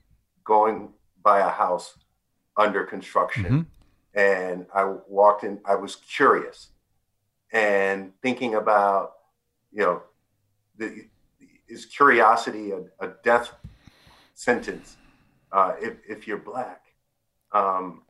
going 0.44 0.90
by 1.22 1.40
a 1.40 1.48
house 1.48 1.98
under 2.56 2.84
construction. 2.84 3.44
Mm-hmm. 3.44 3.60
And 4.18 4.66
I 4.74 4.94
walked 5.08 5.44
in, 5.44 5.60
I 5.66 5.74
was 5.74 5.96
curious 5.96 6.70
and 7.52 8.12
thinking 8.22 8.54
about, 8.54 9.12
you 9.72 9.82
know, 9.82 10.02
the, 10.78 11.06
is 11.68 11.84
curiosity 11.84 12.70
a, 12.70 12.80
a 13.00 13.12
death 13.24 13.50
sentence 14.34 14.96
uh, 15.52 15.72
if, 15.80 15.94
if 16.08 16.26
you're 16.26 16.38
black? 16.38 16.82
Um, 17.52 18.02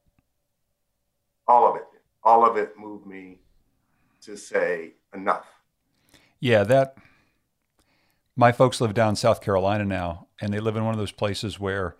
all 1.48 1.68
of 1.68 1.76
it, 1.76 1.84
all 2.22 2.48
of 2.48 2.56
it 2.56 2.78
moved 2.78 3.06
me 3.06 3.38
to 4.22 4.36
say 4.36 4.94
enough. 5.14 5.46
Yeah, 6.40 6.64
that 6.64 6.96
my 8.36 8.52
folks 8.52 8.80
live 8.80 8.94
down 8.94 9.10
in 9.10 9.16
South 9.16 9.40
Carolina 9.40 9.84
now, 9.84 10.28
and 10.40 10.52
they 10.52 10.60
live 10.60 10.76
in 10.76 10.84
one 10.84 10.92
of 10.92 11.00
those 11.00 11.12
places 11.12 11.58
where 11.58 11.96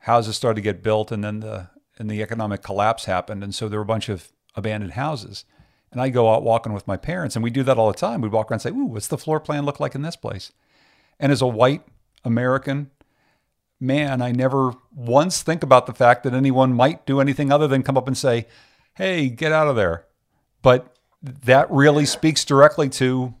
houses 0.00 0.36
started 0.36 0.56
to 0.56 0.60
get 0.60 0.82
built, 0.82 1.10
and 1.10 1.24
then 1.24 1.40
the 1.40 1.70
and 1.98 2.10
the 2.10 2.22
economic 2.22 2.62
collapse 2.62 3.06
happened, 3.06 3.42
and 3.42 3.54
so 3.54 3.68
there 3.68 3.78
were 3.78 3.84
a 3.84 3.86
bunch 3.86 4.10
of 4.10 4.30
abandoned 4.54 4.92
houses. 4.92 5.46
And 5.90 6.00
I 6.00 6.10
go 6.10 6.34
out 6.34 6.42
walking 6.42 6.74
with 6.74 6.86
my 6.86 6.98
parents, 6.98 7.36
and 7.36 7.42
we 7.42 7.50
do 7.50 7.62
that 7.62 7.78
all 7.78 7.90
the 7.90 7.96
time. 7.96 8.20
We 8.20 8.28
walk 8.28 8.50
around 8.50 8.56
and 8.56 8.62
say, 8.62 8.70
"Ooh, 8.70 8.84
what's 8.84 9.08
the 9.08 9.16
floor 9.16 9.40
plan 9.40 9.64
look 9.64 9.80
like 9.80 9.94
in 9.94 10.02
this 10.02 10.16
place?" 10.16 10.52
And 11.18 11.32
as 11.32 11.40
a 11.40 11.46
white 11.46 11.84
American 12.22 12.90
man, 13.80 14.20
I 14.20 14.32
never 14.32 14.74
once 14.94 15.42
think 15.42 15.62
about 15.62 15.86
the 15.86 15.94
fact 15.94 16.22
that 16.24 16.34
anyone 16.34 16.74
might 16.74 17.06
do 17.06 17.20
anything 17.20 17.50
other 17.50 17.66
than 17.66 17.82
come 17.82 17.96
up 17.96 18.06
and 18.06 18.16
say, 18.16 18.46
"Hey, 18.94 19.30
get 19.30 19.52
out 19.52 19.68
of 19.68 19.76
there." 19.76 20.04
But 20.60 20.94
that 21.22 21.70
really 21.70 22.04
speaks 22.04 22.44
directly 22.44 22.90
to 22.90 23.34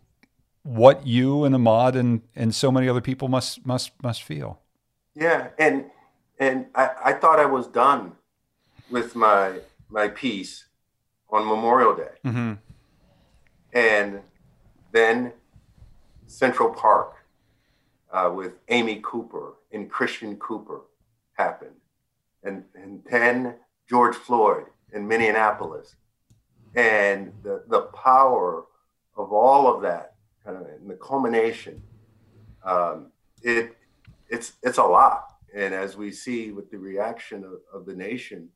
what 0.66 1.06
you 1.06 1.44
and 1.44 1.54
Ahmaud 1.54 1.94
and 1.94 2.22
and 2.34 2.54
so 2.54 2.72
many 2.72 2.88
other 2.88 3.00
people 3.00 3.28
must 3.28 3.64
must 3.64 3.92
must 4.02 4.22
feel. 4.22 4.60
Yeah, 5.14 5.48
and 5.58 5.86
and 6.38 6.66
I, 6.74 6.90
I 7.06 7.12
thought 7.12 7.38
I 7.38 7.46
was 7.46 7.66
done 7.66 8.12
with 8.90 9.14
my 9.14 9.60
my 9.88 10.08
piece 10.08 10.66
on 11.30 11.46
Memorial 11.46 11.94
Day. 11.94 12.14
Mm-hmm. 12.24 12.52
And 13.72 14.20
then 14.92 15.32
Central 16.26 16.70
Park 16.70 17.14
uh, 18.12 18.30
with 18.34 18.54
Amy 18.68 19.00
Cooper 19.02 19.54
and 19.72 19.90
Christian 19.90 20.36
Cooper 20.36 20.82
happened. 21.34 21.76
And, 22.42 22.64
and 22.74 23.02
then 23.10 23.56
George 23.88 24.16
Floyd 24.16 24.66
in 24.92 25.06
Minneapolis. 25.06 25.96
And 26.74 27.32
the, 27.42 27.64
the 27.68 27.82
power 27.82 28.64
of 29.16 29.32
all 29.32 29.72
of 29.74 29.82
that, 29.82 30.14
kind 30.46 30.58
of 30.58 30.66
in 30.80 30.88
the 30.88 30.94
culmination, 30.94 31.82
um, 32.64 33.10
it, 33.42 33.76
it's, 34.30 34.52
it's 34.62 34.78
a 34.78 34.84
lot. 34.84 35.34
And 35.54 35.74
as 35.74 35.96
we 35.96 36.12
see 36.12 36.52
with 36.52 36.70
the 36.70 36.78
reaction 36.78 37.44
of, 37.44 37.80
of 37.80 37.86
the 37.86 37.94
nation, 37.94 38.48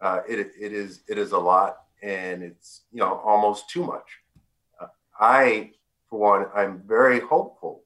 uh, 0.00 0.20
it, 0.28 0.38
it 0.58 0.72
is 0.72 1.02
it 1.08 1.18
is 1.18 1.32
a 1.32 1.38
lot, 1.38 1.82
and 2.02 2.42
it's 2.42 2.82
you 2.90 3.00
know 3.00 3.20
almost 3.24 3.68
too 3.68 3.84
much. 3.84 4.20
Uh, 4.80 4.86
I, 5.18 5.72
for 6.08 6.18
one, 6.18 6.46
I'm 6.54 6.82
very 6.86 7.20
hopeful, 7.20 7.82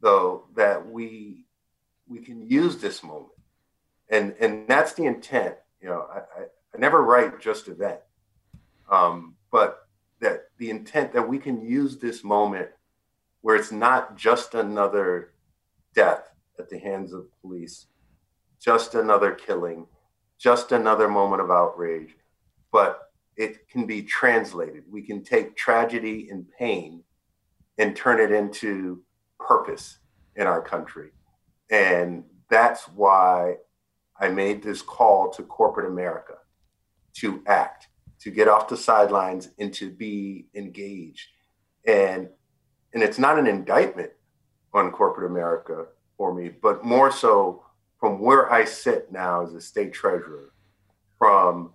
though, 0.00 0.46
that 0.56 0.84
we 0.90 1.44
we 2.08 2.18
can 2.18 2.48
use 2.48 2.78
this 2.78 3.02
moment, 3.04 3.32
and 4.10 4.34
and 4.40 4.66
that's 4.66 4.94
the 4.94 5.04
intent. 5.04 5.54
You 5.80 5.90
know, 5.90 6.06
I, 6.12 6.18
I, 6.18 6.44
I 6.74 6.78
never 6.78 7.02
write 7.02 7.40
just 7.40 7.68
event, 7.68 8.00
um, 8.90 9.36
but 9.52 9.83
the 10.58 10.70
intent 10.70 11.12
that 11.12 11.28
we 11.28 11.38
can 11.38 11.64
use 11.64 11.98
this 11.98 12.24
moment 12.24 12.68
where 13.40 13.56
it's 13.56 13.72
not 13.72 14.16
just 14.16 14.54
another 14.54 15.34
death 15.94 16.30
at 16.58 16.68
the 16.68 16.78
hands 16.78 17.12
of 17.12 17.26
police, 17.40 17.86
just 18.60 18.94
another 18.94 19.32
killing, 19.32 19.86
just 20.38 20.72
another 20.72 21.08
moment 21.08 21.42
of 21.42 21.50
outrage, 21.50 22.16
but 22.72 23.10
it 23.36 23.68
can 23.68 23.86
be 23.86 24.02
translated. 24.02 24.84
We 24.90 25.02
can 25.02 25.22
take 25.22 25.56
tragedy 25.56 26.28
and 26.30 26.46
pain 26.58 27.02
and 27.78 27.96
turn 27.96 28.20
it 28.20 28.30
into 28.30 29.02
purpose 29.38 29.98
in 30.36 30.46
our 30.46 30.62
country. 30.62 31.10
And 31.70 32.24
that's 32.48 32.84
why 32.88 33.56
I 34.20 34.28
made 34.28 34.62
this 34.62 34.82
call 34.82 35.30
to 35.30 35.42
corporate 35.42 35.90
America 35.90 36.34
to 37.14 37.42
act, 37.46 37.88
to 38.24 38.30
get 38.30 38.48
off 38.48 38.68
the 38.68 38.76
sidelines 38.76 39.50
and 39.58 39.72
to 39.74 39.90
be 39.90 40.46
engaged. 40.54 41.28
And 41.86 42.28
and 42.94 43.02
it's 43.02 43.18
not 43.18 43.38
an 43.38 43.46
indictment 43.46 44.12
on 44.72 44.90
corporate 44.92 45.30
America 45.30 45.86
for 46.16 46.32
me, 46.32 46.48
but 46.48 46.84
more 46.84 47.12
so 47.12 47.64
from 48.00 48.20
where 48.20 48.50
I 48.50 48.64
sit 48.64 49.12
now 49.12 49.44
as 49.44 49.52
a 49.52 49.60
state 49.60 49.92
treasurer, 49.92 50.54
from 51.18 51.72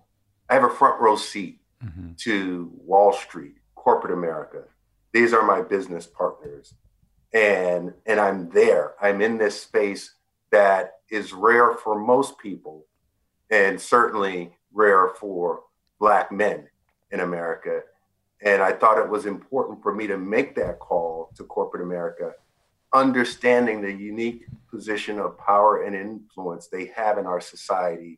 I 0.49 0.55
have 0.55 0.63
a 0.63 0.69
front 0.69 0.99
row 0.99 1.15
seat 1.15 1.61
mm-hmm. 1.83 2.13
to 2.17 2.71
Wall 2.83 3.13
Street, 3.13 3.57
corporate 3.75 4.13
America. 4.13 4.63
These 5.13 5.33
are 5.33 5.45
my 5.45 5.61
business 5.61 6.07
partners. 6.07 6.73
And 7.31 7.93
and 8.07 8.19
I'm 8.19 8.49
there. 8.49 8.95
I'm 8.99 9.21
in 9.21 9.37
this 9.37 9.61
space 9.61 10.15
that 10.49 10.93
is 11.11 11.31
rare 11.31 11.73
for 11.73 11.99
most 11.99 12.39
people 12.39 12.87
and 13.51 13.79
certainly 13.79 14.55
rare 14.73 15.09
for 15.09 15.61
black 15.99 16.31
men 16.31 16.67
in 17.11 17.19
America. 17.19 17.81
And 18.41 18.61
I 18.61 18.71
thought 18.71 18.97
it 18.97 19.09
was 19.09 19.25
important 19.25 19.81
for 19.83 19.93
me 19.93 20.07
to 20.07 20.17
make 20.17 20.55
that 20.55 20.79
call 20.79 21.29
to 21.35 21.43
corporate 21.43 21.83
America 21.83 22.33
understanding 22.93 23.81
the 23.81 23.91
unique 23.91 24.45
position 24.69 25.19
of 25.19 25.37
power 25.37 25.83
and 25.83 25.95
influence 25.95 26.67
they 26.67 26.87
have 26.87 27.17
in 27.17 27.25
our 27.25 27.39
society 27.39 28.17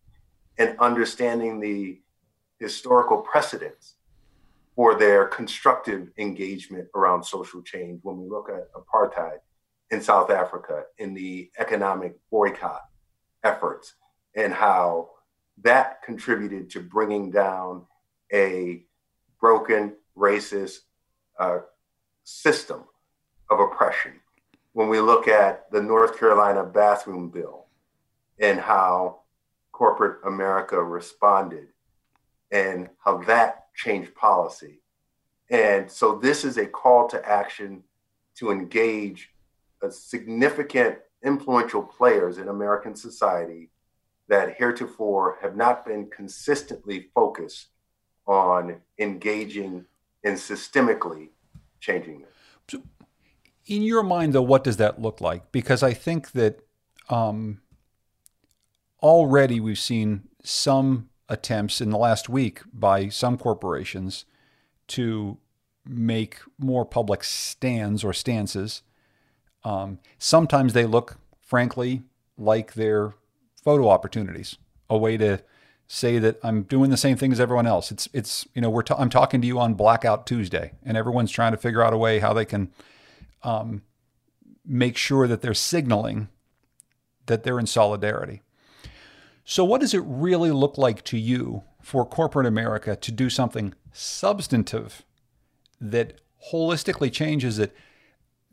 and 0.57 0.77
understanding 0.79 1.59
the 1.59 2.00
historical 2.59 3.17
precedents 3.17 3.95
for 4.75 4.95
their 4.95 5.25
constructive 5.25 6.09
engagement 6.17 6.88
around 6.95 7.23
social 7.23 7.61
change 7.61 8.00
when 8.03 8.17
we 8.17 8.29
look 8.29 8.50
at 8.50 8.71
apartheid 8.73 9.39
in 9.89 10.01
South 10.01 10.29
Africa 10.29 10.83
in 10.97 11.13
the 11.13 11.50
economic 11.59 12.15
boycott 12.29 12.81
efforts 13.43 13.95
and 14.35 14.53
how 14.53 15.09
that 15.63 16.01
contributed 16.03 16.70
to 16.72 16.80
bringing 16.80 17.32
down 17.32 17.86
a 18.34 18.84
broken 19.39 19.94
racist 20.18 20.80
uh, 21.39 21.60
system 22.24 22.84
of 23.50 23.60
oppression 23.60 24.13
when 24.74 24.88
we 24.88 25.00
look 25.00 25.27
at 25.27 25.70
the 25.72 25.82
North 25.82 26.18
Carolina 26.18 26.63
bathroom 26.63 27.30
bill 27.30 27.65
and 28.39 28.60
how 28.60 29.22
corporate 29.72 30.20
America 30.25 30.82
responded 30.82 31.68
and 32.51 32.89
how 33.03 33.18
that 33.18 33.68
changed 33.75 34.13
policy. 34.15 34.82
And 35.50 35.89
so 35.89 36.18
this 36.18 36.46
is 36.46 36.58
a 36.58 36.65
call 36.65 37.08
to 37.10 37.30
action 37.30 37.84
to 38.36 38.51
engage 38.51 39.32
significant 39.89 41.00
influential 41.24 41.82
players 41.82 42.38
in 42.38 42.48
American 42.48 42.96
society 42.96 43.70
that 44.31 44.55
heretofore 44.57 45.38
have 45.43 45.55
not 45.55 45.85
been 45.85 46.09
consistently 46.09 47.09
focused 47.13 47.67
on 48.25 48.81
engaging 48.97 49.85
and 50.23 50.35
systemically 50.35 51.29
changing 51.79 52.21
it 52.21 52.31
in 53.65 53.83
your 53.83 54.03
mind, 54.03 54.33
though, 54.33 54.41
what 54.41 54.63
does 54.63 54.77
that 54.77 55.01
look 55.01 55.21
like? 55.21 55.51
Because 55.51 55.83
I 55.83 55.93
think 55.93 56.31
that 56.31 56.59
um, 57.09 57.61
already 59.01 59.59
we've 59.59 59.79
seen 59.79 60.27
some 60.43 61.09
attempts 61.29 61.79
in 61.81 61.89
the 61.89 61.97
last 61.97 62.27
week 62.27 62.61
by 62.73 63.07
some 63.09 63.38
corporations 63.38 64.25
to 64.88 65.38
make 65.85 66.39
more 66.57 66.85
public 66.85 67.23
stands 67.23 68.03
or 68.03 68.13
stances. 68.13 68.81
Um, 69.63 70.00
sometimes 70.17 70.73
they 70.73 70.85
look, 70.85 71.17
frankly, 71.39 72.03
like 72.38 72.73
they're 72.73 73.13
photo 73.62 73.89
opportunities, 73.89 74.58
a 74.89 74.98
way 74.98 75.18
to 75.18 75.41
say 75.88 76.20
that 76.20 76.39
I'm 76.44 76.63
doing 76.63 76.89
the 76.89 76.98
same 76.98 77.18
thing 77.18 77.32
as 77.32 77.39
everyone 77.39 77.68
else. 77.68 77.91
It's 77.91 78.08
it's 78.13 78.48
you 78.53 78.62
know 78.62 78.70
we're 78.70 78.84
t- 78.84 78.96
I'm 78.98 79.10
talking 79.10 79.41
to 79.41 79.48
you 79.48 79.60
on 79.60 79.74
Blackout 79.74 80.25
Tuesday, 80.25 80.74
and 80.84 80.98
everyone's 80.98 81.32
trying 81.32 81.51
to 81.51 81.58
figure 81.58 81.82
out 81.82 81.94
a 81.94 81.98
way 81.98 82.20
how 82.20 82.34
they 82.34 82.46
can 82.46 82.70
um, 83.44 83.82
make 84.65 84.98
sure 84.98 85.27
that 85.27 85.41
they're 85.41 85.53
signaling 85.53 86.30
that 87.25 87.44
they're 87.44 87.60
in 87.60 87.65
solidarity. 87.65 88.41
So, 89.44 89.63
what 89.63 89.82
does 89.82 89.94
it 89.94 90.03
really 90.06 90.51
look 90.51 90.77
like 90.77 91.03
to 91.06 91.18
you 91.18 91.63
for 91.82 92.06
corporate 92.06 92.46
America 92.46 92.96
to 92.96 93.12
do 93.12 93.30
something 93.30 93.74
substantive 93.91 95.03
that 95.80 96.22
holistically 96.51 97.12
changes 97.12 97.60
it, 97.60 97.75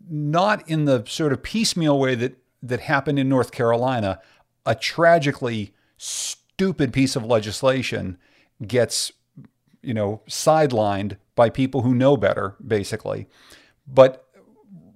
not 0.09 0.69
in 0.69 0.87
the 0.87 1.05
sort 1.07 1.33
of 1.33 1.43
piecemeal 1.43 1.99
way 1.99 2.15
that, 2.15 2.39
that 2.63 2.81
happened 2.81 3.19
in 3.19 3.29
North 3.29 3.53
Carolina? 3.53 4.21
A 4.67 4.75
tragically 4.75 5.75
stupid 5.97 6.93
piece 6.93 7.17
of 7.17 7.25
legislation 7.25 8.19
gets, 8.67 9.13
you 9.83 9.95
know, 9.95 10.23
sidelined 10.29 11.17
by 11.35 11.51
people 11.51 11.83
who 11.83 11.95
know 11.95 12.17
better, 12.17 12.57
basically. 12.65 13.29
But 13.87 14.25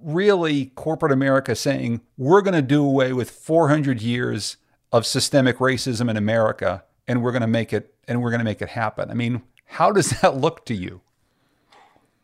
really 0.01 0.67
corporate 0.75 1.11
America 1.11 1.55
saying, 1.55 2.01
we're 2.17 2.41
going 2.41 2.53
to 2.53 2.61
do 2.61 2.85
away 2.85 3.13
with 3.13 3.31
400 3.31 4.01
years 4.01 4.57
of 4.91 5.05
systemic 5.05 5.57
racism 5.57 6.09
in 6.09 6.17
America 6.17 6.83
and 7.07 7.23
we're 7.23 7.31
going 7.31 7.41
to 7.41 7.47
make 7.47 7.73
it 7.73 7.93
and 8.07 8.21
we're 8.21 8.29
going 8.29 8.39
to 8.39 8.45
make 8.45 8.61
it 8.61 8.69
happen. 8.69 9.09
I 9.09 9.13
mean, 9.13 9.41
how 9.65 9.91
does 9.91 10.09
that 10.21 10.37
look 10.37 10.65
to 10.65 10.73
you? 10.73 11.01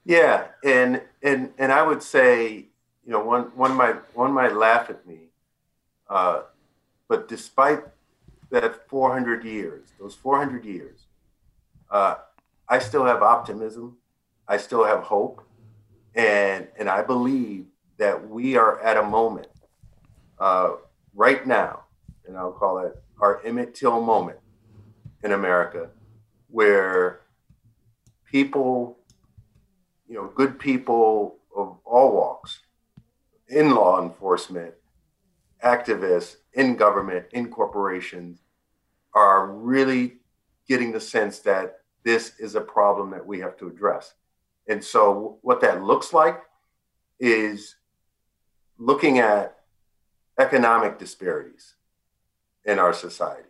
Yeah, 0.06 0.48
and 0.64 1.02
and 1.22 1.52
and 1.58 1.72
I 1.72 1.84
would 1.84 2.02
say, 2.02 2.66
you 3.06 3.12
know, 3.12 3.24
one 3.24 3.44
one 3.56 3.76
might 3.76 3.96
one 4.16 4.32
might 4.32 4.56
laugh 4.56 4.90
at 4.90 5.06
me, 5.06 5.30
uh, 6.10 6.42
but 7.10 7.28
despite 7.28 7.84
that 8.52 8.88
400 8.88 9.44
years, 9.44 9.90
those 10.00 10.16
400 10.16 10.64
years, 10.64 11.08
uh, 11.92 12.16
I 12.70 12.80
still 12.80 13.04
have 13.04 13.24
optimism. 13.24 13.98
I 14.48 14.58
still 14.58 14.86
have 14.86 15.02
hope. 15.02 15.44
And, 16.16 16.68
and 16.78 16.88
I 16.88 17.02
believe 17.02 17.66
that 17.98 18.30
we 18.30 18.56
are 18.56 18.80
at 18.82 18.96
a 18.96 19.04
moment 19.04 19.48
uh, 20.40 20.76
right 21.16 21.46
now, 21.46 21.84
and 22.28 22.38
I'll 22.38 22.52
call 22.52 22.80
it 22.80 22.96
our 23.20 23.42
Emmett 23.44 23.74
Till 23.74 24.00
moment 24.02 24.38
in 25.24 25.32
America, 25.32 25.90
where 26.50 27.22
people, 28.24 28.98
you 30.08 30.16
know, 30.16 30.32
good 30.34 30.60
people 30.60 31.38
of 31.56 31.78
all 31.84 32.14
walks, 32.14 32.60
in 33.48 33.72
law 33.72 34.02
enforcement, 34.02 34.76
activists, 35.64 36.38
in 36.54 36.76
government, 36.76 37.26
in 37.32 37.50
corporations, 37.50 38.40
are 39.14 39.48
really 39.48 40.18
getting 40.68 40.92
the 40.92 41.00
sense 41.00 41.40
that 41.40 41.80
this 42.04 42.34
is 42.40 42.56
a 42.56 42.62
problem 42.62 43.12
that 43.12 43.26
we 43.26 43.40
have 43.40 43.58
to 43.58 43.68
address. 43.68 44.14
And 44.68 44.84
so, 44.84 45.40
what 45.42 45.62
that 45.62 45.84
looks 45.84 46.14
like 46.14 46.42
is 47.20 47.76
looking 48.78 49.20
at 49.20 49.58
economic 50.40 50.98
disparities 50.98 51.76
in 52.66 52.80
our 52.80 52.94
society, 52.94 53.50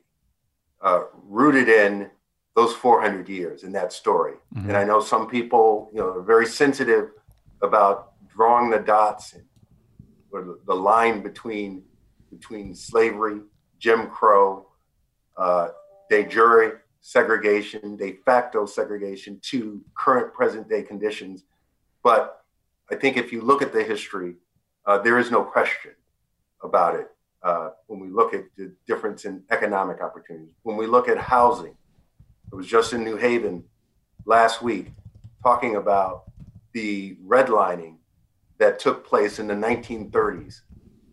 uh, 0.82 1.04
rooted 1.14 1.70
in 1.70 2.10
those 2.56 2.74
400 2.74 3.30
years 3.30 3.64
in 3.64 3.72
that 3.74 3.94
story 3.94 4.34
Mm-hmm. 4.56 4.70
And 4.70 4.78
I 4.78 4.84
know 4.84 5.00
some 5.00 5.28
people, 5.28 5.90
you 5.94 6.00
know, 6.00 6.10
are 6.10 6.24
very 6.24 6.46
sensitive 6.46 7.12
about 7.62 8.14
drawing 8.28 8.70
the 8.70 8.80
dots 8.80 9.36
or 10.32 10.58
the 10.66 10.74
line 10.74 11.22
between 11.22 11.84
between 12.30 12.76
slavery, 12.76 13.42
Jim 13.80 14.08
Crow, 14.08 14.68
uh, 15.38 15.70
de 16.10 16.28
jure 16.28 16.84
segregation, 17.02 17.96
de 17.96 18.14
facto 18.26 18.66
segregation 18.66 19.40
to 19.42 19.82
current 19.96 20.34
present 20.34 20.68
day 20.70 20.84
conditions. 20.84 21.46
But 22.04 22.44
I 22.92 22.96
think 22.96 23.18
if 23.18 23.32
you 23.32 23.42
look 23.42 23.62
at 23.62 23.72
the 23.72 23.84
history, 23.84 24.36
uh, 24.86 24.98
there 25.00 25.20
is 25.20 25.32
no 25.32 25.44
question 25.44 25.92
about 26.64 26.96
it 26.96 27.10
uh, 27.44 27.70
when 27.88 28.00
we 28.00 28.10
look 28.10 28.34
at 28.34 28.46
the 28.58 28.74
difference 28.88 29.26
in 29.26 29.44
economic 29.52 30.02
opportunities. 30.02 30.56
When 30.64 30.78
we 30.78 30.88
look 30.88 31.08
at 31.08 31.18
housing, 31.18 31.76
it 32.52 32.56
was 32.56 32.68
just 32.68 32.94
in 32.94 33.04
New 33.04 33.16
Haven 33.16 33.64
last 34.26 34.62
week 34.62 34.88
talking 35.44 35.76
about 35.76 36.24
the 36.74 37.16
redlining 37.26 37.98
that 38.58 38.80
took 38.80 39.06
place 39.06 39.40
in 39.40 39.48
the 39.48 39.54
1930s 39.54 40.62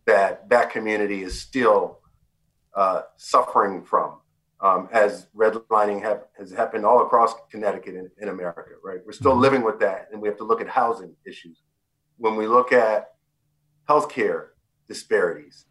that 0.06 0.48
that 0.48 0.70
community 0.70 1.22
is 1.22 1.40
still 1.40 1.98
uh, 2.74 3.02
suffering 3.16 3.82
from 3.82 4.16
um, 4.60 4.88
as 4.92 5.26
redlining 5.36 6.02
have, 6.02 6.24
has 6.38 6.50
happened 6.50 6.86
all 6.86 7.04
across 7.04 7.34
Connecticut 7.50 7.94
and 7.94 8.10
in 8.18 8.28
America, 8.28 8.70
right? 8.82 9.00
We're 9.04 9.12
still 9.12 9.32
mm-hmm. 9.32 9.40
living 9.40 9.62
with 9.62 9.78
that, 9.80 10.08
and 10.12 10.20
we 10.20 10.28
have 10.28 10.38
to 10.38 10.44
look 10.44 10.60
at 10.60 10.68
housing 10.68 11.14
issues. 11.26 11.60
When 12.16 12.36
we 12.36 12.46
look 12.46 12.72
at 12.72 13.14
healthcare 13.88 14.48
disparities 14.88 15.66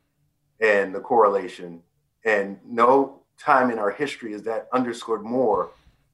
and 0.60 0.94
the 0.94 1.00
correlation, 1.00 1.82
and 2.24 2.60
no 2.65 3.24
time 3.39 3.72
in 3.72 3.80
our 3.80 3.92
history 3.92 4.34
is 4.34 4.44
that 4.44 4.68
underscored 4.72 5.24
more 5.24 5.72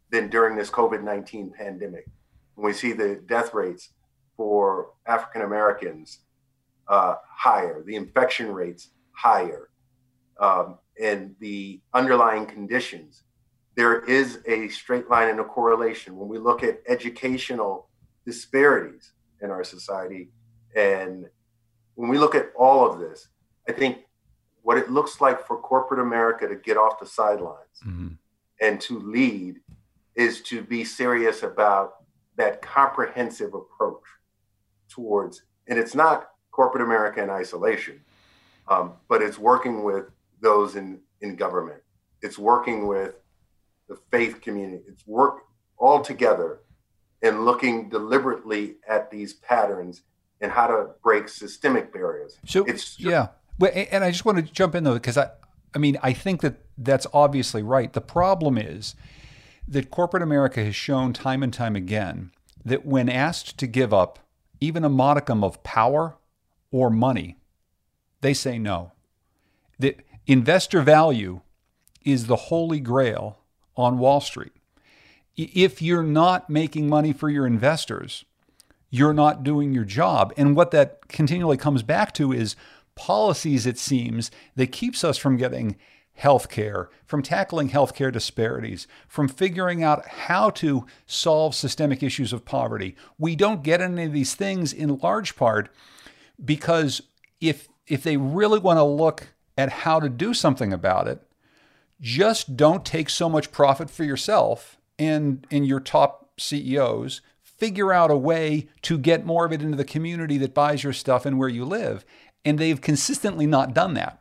than 0.09 0.29
during 0.29 0.55
this 0.55 0.69
COVID 0.69 1.03
19 1.03 1.51
pandemic. 1.51 2.05
When 2.55 2.65
we 2.65 2.73
see 2.73 2.93
the 2.93 3.21
death 3.27 3.53
rates 3.53 3.89
for 4.37 4.91
African 5.05 5.41
Americans 5.41 6.19
uh, 6.91 7.15
higher, 7.25 7.81
the 7.83 7.95
infection 7.95 8.51
rates 8.51 8.89
higher, 9.13 9.69
um, 10.39 10.77
and 11.01 11.33
the 11.39 11.79
underlying 11.93 12.45
conditions, 12.45 13.23
there 13.75 14.01
is 14.01 14.39
a 14.45 14.67
straight 14.67 15.09
line 15.09 15.29
and 15.29 15.39
a 15.39 15.43
correlation. 15.43 16.17
When 16.17 16.27
we 16.27 16.37
look 16.37 16.63
at 16.63 16.81
educational 16.87 17.87
disparities 18.25 19.13
in 19.41 19.49
our 19.49 19.63
society, 19.63 20.29
and 20.75 21.25
when 21.95 22.09
we 22.09 22.17
look 22.17 22.35
at 22.35 22.51
all 22.57 22.85
of 22.85 22.99
this, 22.99 23.29
I 23.69 23.71
think 23.71 23.99
what 24.61 24.77
it 24.77 24.91
looks 24.91 25.21
like 25.21 25.47
for 25.47 25.57
corporate 25.57 26.01
America 26.01 26.45
to 26.47 26.55
get 26.55 26.75
off 26.75 26.99
the 26.99 27.05
sidelines 27.05 27.77
mm-hmm. 27.87 28.09
and 28.59 28.81
to 28.81 28.99
lead 28.99 29.61
is 30.15 30.41
to 30.41 30.61
be 30.61 30.83
serious 30.83 31.41
about 31.43 32.03
that 32.35 32.61
comprehensive 32.61 33.53
approach 33.53 34.03
towards, 34.89 35.43
and 35.67 35.79
it's 35.79 35.95
not 35.95 36.30
corporate 36.51 36.83
America 36.83 37.21
in 37.21 37.29
isolation, 37.29 38.01
um, 38.67 38.93
but 39.07 39.21
it's 39.21 39.37
working 39.37 39.83
with 39.83 40.05
those 40.41 40.75
in, 40.75 40.99
in 41.21 41.35
government. 41.35 41.81
It's 42.21 42.37
working 42.37 42.87
with 42.87 43.15
the 43.87 43.97
faith 44.11 44.41
community. 44.41 44.83
It's 44.87 45.05
work 45.07 45.43
all 45.77 46.01
together 46.01 46.59
and 47.21 47.45
looking 47.45 47.89
deliberately 47.89 48.75
at 48.87 49.11
these 49.11 49.33
patterns 49.33 50.01
and 50.39 50.51
how 50.51 50.67
to 50.67 50.89
break 51.03 51.29
systemic 51.29 51.93
barriers. 51.93 52.37
So 52.45 52.65
it's 52.65 52.99
yeah, 52.99 53.27
and 53.59 54.03
I 54.03 54.11
just 54.11 54.25
want 54.25 54.37
to 54.37 54.43
jump 54.43 54.75
in 54.75 54.83
though 54.83 54.95
because 54.95 55.17
I, 55.17 55.29
I 55.73 55.77
mean, 55.77 55.97
I 56.01 56.13
think 56.13 56.41
that 56.41 56.55
that's 56.77 57.05
obviously 57.13 57.61
right. 57.61 57.91
The 57.93 58.01
problem 58.01 58.57
is 58.57 58.95
that 59.67 59.91
corporate 59.91 60.23
America 60.23 60.63
has 60.63 60.75
shown 60.75 61.13
time 61.13 61.43
and 61.43 61.53
time 61.53 61.75
again 61.75 62.31
that 62.65 62.85
when 62.85 63.09
asked 63.09 63.57
to 63.59 63.67
give 63.67 63.93
up 63.93 64.19
even 64.59 64.83
a 64.83 64.89
modicum 64.89 65.43
of 65.43 65.61
power 65.63 66.15
or 66.71 66.89
money, 66.89 67.37
they 68.21 68.33
say 68.33 68.57
no. 68.57 68.91
The 69.79 69.97
investor 70.27 70.81
value 70.81 71.41
is 72.03 72.27
the 72.27 72.35
holy 72.35 72.79
grail 72.79 73.39
on 73.75 73.97
Wall 73.97 74.21
Street. 74.21 74.53
If 75.35 75.81
you're 75.81 76.03
not 76.03 76.49
making 76.49 76.89
money 76.89 77.13
for 77.13 77.29
your 77.29 77.47
investors, 77.47 78.25
you're 78.89 79.13
not 79.13 79.43
doing 79.43 79.73
your 79.73 79.85
job. 79.85 80.33
And 80.37 80.55
what 80.55 80.71
that 80.71 81.07
continually 81.07 81.57
comes 81.57 81.83
back 81.83 82.13
to 82.15 82.31
is 82.31 82.55
policies, 82.95 83.65
it 83.65 83.79
seems, 83.79 84.29
that 84.55 84.71
keeps 84.71 85.03
us 85.03 85.17
from 85.17 85.37
getting 85.37 85.77
healthcare, 86.19 86.87
from 87.05 87.23
tackling 87.23 87.69
healthcare 87.69 88.11
disparities, 88.11 88.85
from 89.07 89.27
figuring 89.27 89.81
out 89.81 90.05
how 90.07 90.49
to 90.49 90.85
solve 91.05 91.55
systemic 91.55 92.03
issues 92.03 92.33
of 92.33 92.45
poverty. 92.45 92.95
We 93.17 93.35
don't 93.35 93.63
get 93.63 93.81
any 93.81 94.03
of 94.03 94.13
these 94.13 94.35
things 94.35 94.73
in 94.73 94.97
large 94.97 95.35
part 95.35 95.73
because 96.43 97.01
if 97.39 97.67
if 97.87 98.03
they 98.03 98.17
really 98.17 98.59
want 98.59 98.77
to 98.77 98.83
look 98.83 99.33
at 99.57 99.69
how 99.69 99.99
to 99.99 100.09
do 100.09 100.33
something 100.33 100.71
about 100.71 101.07
it, 101.07 101.21
just 101.99 102.55
don't 102.55 102.85
take 102.85 103.09
so 103.09 103.29
much 103.29 103.51
profit 103.51 103.89
for 103.89 104.03
yourself 104.03 104.77
and 104.97 105.45
in 105.49 105.63
your 105.63 105.79
top 105.79 106.29
CEOs. 106.39 107.21
Figure 107.43 107.93
out 107.93 108.09
a 108.09 108.17
way 108.17 108.69
to 108.81 108.97
get 108.97 109.25
more 109.25 109.45
of 109.45 109.51
it 109.51 109.61
into 109.61 109.77
the 109.77 109.85
community 109.85 110.37
that 110.37 110.53
buys 110.53 110.83
your 110.83 110.93
stuff 110.93 111.25
and 111.25 111.37
where 111.37 111.49
you 111.49 111.63
live. 111.63 112.05
And 112.43 112.57
they've 112.57 112.81
consistently 112.81 113.45
not 113.45 113.73
done 113.73 113.93
that. 113.95 114.19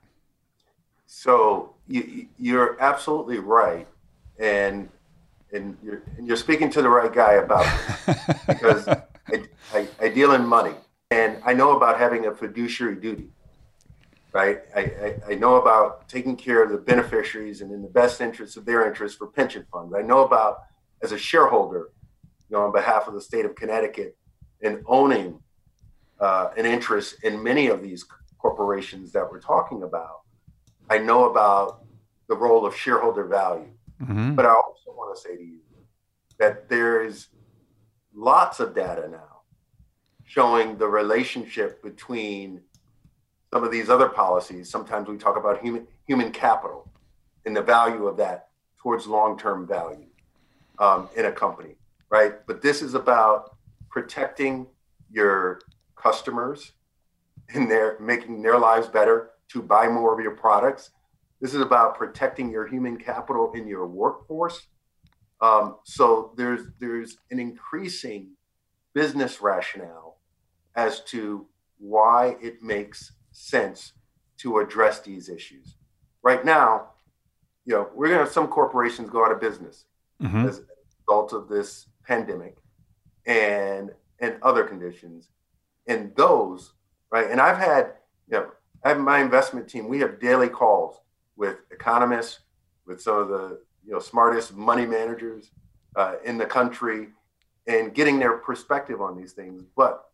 So 1.06 1.74
you, 1.88 2.26
you're 2.38 2.80
absolutely 2.80 3.38
right. 3.38 3.86
And 4.38 4.88
and 5.52 5.76
you're, 5.82 6.02
and 6.16 6.28
you're 6.28 6.36
speaking 6.36 6.70
to 6.70 6.82
the 6.82 6.88
right 6.88 7.12
guy 7.12 7.32
about 7.32 7.66
it 8.06 8.36
because 8.46 8.86
I, 8.86 9.02
I, 9.74 9.88
I, 10.00 10.08
deal 10.08 10.32
in 10.32 10.46
money 10.46 10.74
and 11.10 11.38
I 11.44 11.52
know 11.52 11.76
about 11.76 11.98
having 11.98 12.26
a 12.26 12.34
fiduciary 12.34 12.96
duty 12.96 13.30
right? 14.32 14.60
I, 14.74 14.80
I, 14.80 15.16
I, 15.30 15.34
know 15.34 15.56
about 15.56 16.08
taking 16.08 16.36
care 16.36 16.62
of 16.62 16.70
the 16.70 16.78
beneficiaries 16.78 17.62
and 17.62 17.72
in 17.72 17.82
the 17.82 17.88
best 17.88 18.20
interest 18.20 18.56
of 18.56 18.64
their 18.64 18.86
interests 18.86 19.18
for 19.18 19.26
pension 19.26 19.66
funds. 19.72 19.94
I 19.94 20.02
know 20.02 20.24
about 20.24 20.62
as 21.02 21.12
a 21.12 21.18
shareholder, 21.18 21.90
you 22.48 22.56
know, 22.56 22.64
on 22.64 22.72
behalf 22.72 23.08
of 23.08 23.14
the 23.14 23.20
state 23.20 23.44
of 23.44 23.54
Connecticut, 23.54 24.16
and 24.62 24.82
owning 24.86 25.40
uh, 26.20 26.50
an 26.56 26.66
interest 26.66 27.24
in 27.24 27.42
many 27.42 27.68
of 27.68 27.82
these 27.82 28.04
corporations 28.38 29.10
that 29.12 29.30
we're 29.30 29.40
talking 29.40 29.82
about. 29.82 30.20
I 30.88 30.98
know 30.98 31.30
about 31.30 31.84
the 32.28 32.36
role 32.36 32.66
of 32.66 32.76
shareholder 32.76 33.24
value, 33.24 33.70
mm-hmm. 34.02 34.34
but 34.34 34.44
I 34.44 34.50
also 34.50 34.90
want 34.90 35.16
to 35.16 35.20
say 35.20 35.36
to 35.36 35.42
you 35.42 35.60
that 36.38 36.68
there 36.68 37.02
is 37.02 37.28
lots 38.14 38.60
of 38.60 38.74
data 38.74 39.08
now 39.10 39.39
showing 40.30 40.78
the 40.78 40.86
relationship 40.86 41.82
between 41.82 42.60
some 43.52 43.64
of 43.64 43.72
these 43.72 43.90
other 43.90 44.08
policies, 44.08 44.70
sometimes 44.70 45.08
we 45.08 45.16
talk 45.16 45.36
about 45.36 45.60
human 45.60 45.88
human 46.06 46.30
capital 46.30 46.88
and 47.44 47.56
the 47.56 47.62
value 47.62 48.06
of 48.06 48.16
that 48.16 48.50
towards 48.78 49.08
long-term 49.08 49.66
value 49.66 50.06
um, 50.78 51.08
in 51.16 51.24
a 51.24 51.32
company, 51.32 51.74
right? 52.10 52.46
But 52.46 52.62
this 52.62 52.80
is 52.80 52.94
about 52.94 53.56
protecting 53.88 54.68
your 55.10 55.62
customers 55.96 56.74
and 57.52 57.68
their 57.68 57.98
making 57.98 58.40
their 58.40 58.58
lives 58.58 58.86
better 58.86 59.30
to 59.48 59.60
buy 59.60 59.88
more 59.88 60.14
of 60.14 60.20
your 60.20 60.36
products. 60.36 60.90
This 61.40 61.54
is 61.54 61.60
about 61.60 61.96
protecting 61.96 62.52
your 62.52 62.68
human 62.68 62.96
capital 62.98 63.50
in 63.54 63.66
your 63.66 63.88
workforce. 63.88 64.68
Um, 65.40 65.78
so 65.82 66.34
there's 66.36 66.68
there's 66.78 67.18
an 67.32 67.40
increasing 67.40 68.36
business 68.94 69.40
rationale 69.40 70.09
as 70.76 71.00
to 71.04 71.46
why 71.78 72.36
it 72.40 72.62
makes 72.62 73.12
sense 73.32 73.92
to 74.38 74.58
address 74.58 75.00
these 75.00 75.28
issues. 75.28 75.76
Right 76.22 76.44
now, 76.44 76.90
you 77.64 77.74
know, 77.74 77.88
we're 77.94 78.08
going 78.08 78.18
to 78.18 78.24
have 78.24 78.32
some 78.32 78.48
corporations 78.48 79.10
go 79.10 79.24
out 79.24 79.32
of 79.32 79.40
business 79.40 79.84
mm-hmm. 80.22 80.46
as 80.46 80.58
a 80.58 80.62
result 81.06 81.32
of 81.32 81.48
this 81.48 81.86
pandemic 82.04 82.56
and 83.26 83.92
and 84.20 84.36
other 84.42 84.64
conditions. 84.64 85.28
And 85.86 86.14
those, 86.14 86.74
right? 87.10 87.30
And 87.30 87.40
I've 87.40 87.56
had, 87.56 87.94
you 88.28 88.38
know, 88.38 88.50
I 88.84 88.90
have 88.90 88.98
my 88.98 89.20
investment 89.20 89.68
team. 89.68 89.88
We 89.88 89.98
have 90.00 90.20
daily 90.20 90.48
calls 90.48 91.00
with 91.36 91.56
economists, 91.70 92.40
with 92.86 93.00
some 93.00 93.16
of 93.16 93.28
the 93.28 93.60
you 93.84 93.92
know 93.92 93.98
smartest 93.98 94.54
money 94.54 94.86
managers 94.86 95.50
uh, 95.96 96.14
in 96.24 96.38
the 96.38 96.46
country, 96.46 97.08
and 97.66 97.94
getting 97.94 98.18
their 98.18 98.36
perspective 98.38 99.00
on 99.00 99.16
these 99.16 99.32
things. 99.32 99.62
But 99.76 100.09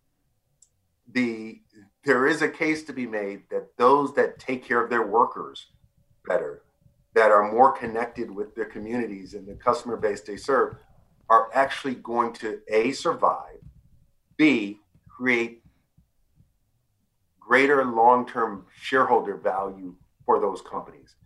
the 1.13 1.61
there 2.05 2.27
is 2.27 2.41
a 2.41 2.49
case 2.49 2.85
to 2.85 2.93
be 2.93 3.07
made 3.07 3.43
that 3.51 3.77
those 3.77 4.15
that 4.15 4.39
take 4.39 4.65
care 4.65 4.83
of 4.83 4.89
their 4.89 5.07
workers 5.07 5.67
better, 6.27 6.63
that 7.15 7.33
are 7.33 7.51
more 7.51 7.73
connected 7.73 8.31
with 8.31 8.55
their 8.55 8.67
communities 8.67 9.35
and 9.35 9.47
the 9.47 9.55
customer 9.55 9.97
base 9.97 10.21
they 10.21 10.37
serve, 10.37 10.77
are 11.29 11.51
actually 11.53 11.97
going 11.97 12.33
to 12.33 12.61
A, 12.69 12.93
survive, 12.93 13.59
B, 14.37 14.79
create 15.09 15.63
greater 17.41 17.85
long 17.85 18.27
term 18.27 18.67
shareholder 18.81 19.37
value 19.37 19.95
for 20.25 20.41
those 20.41 20.63
companies. 20.63 21.17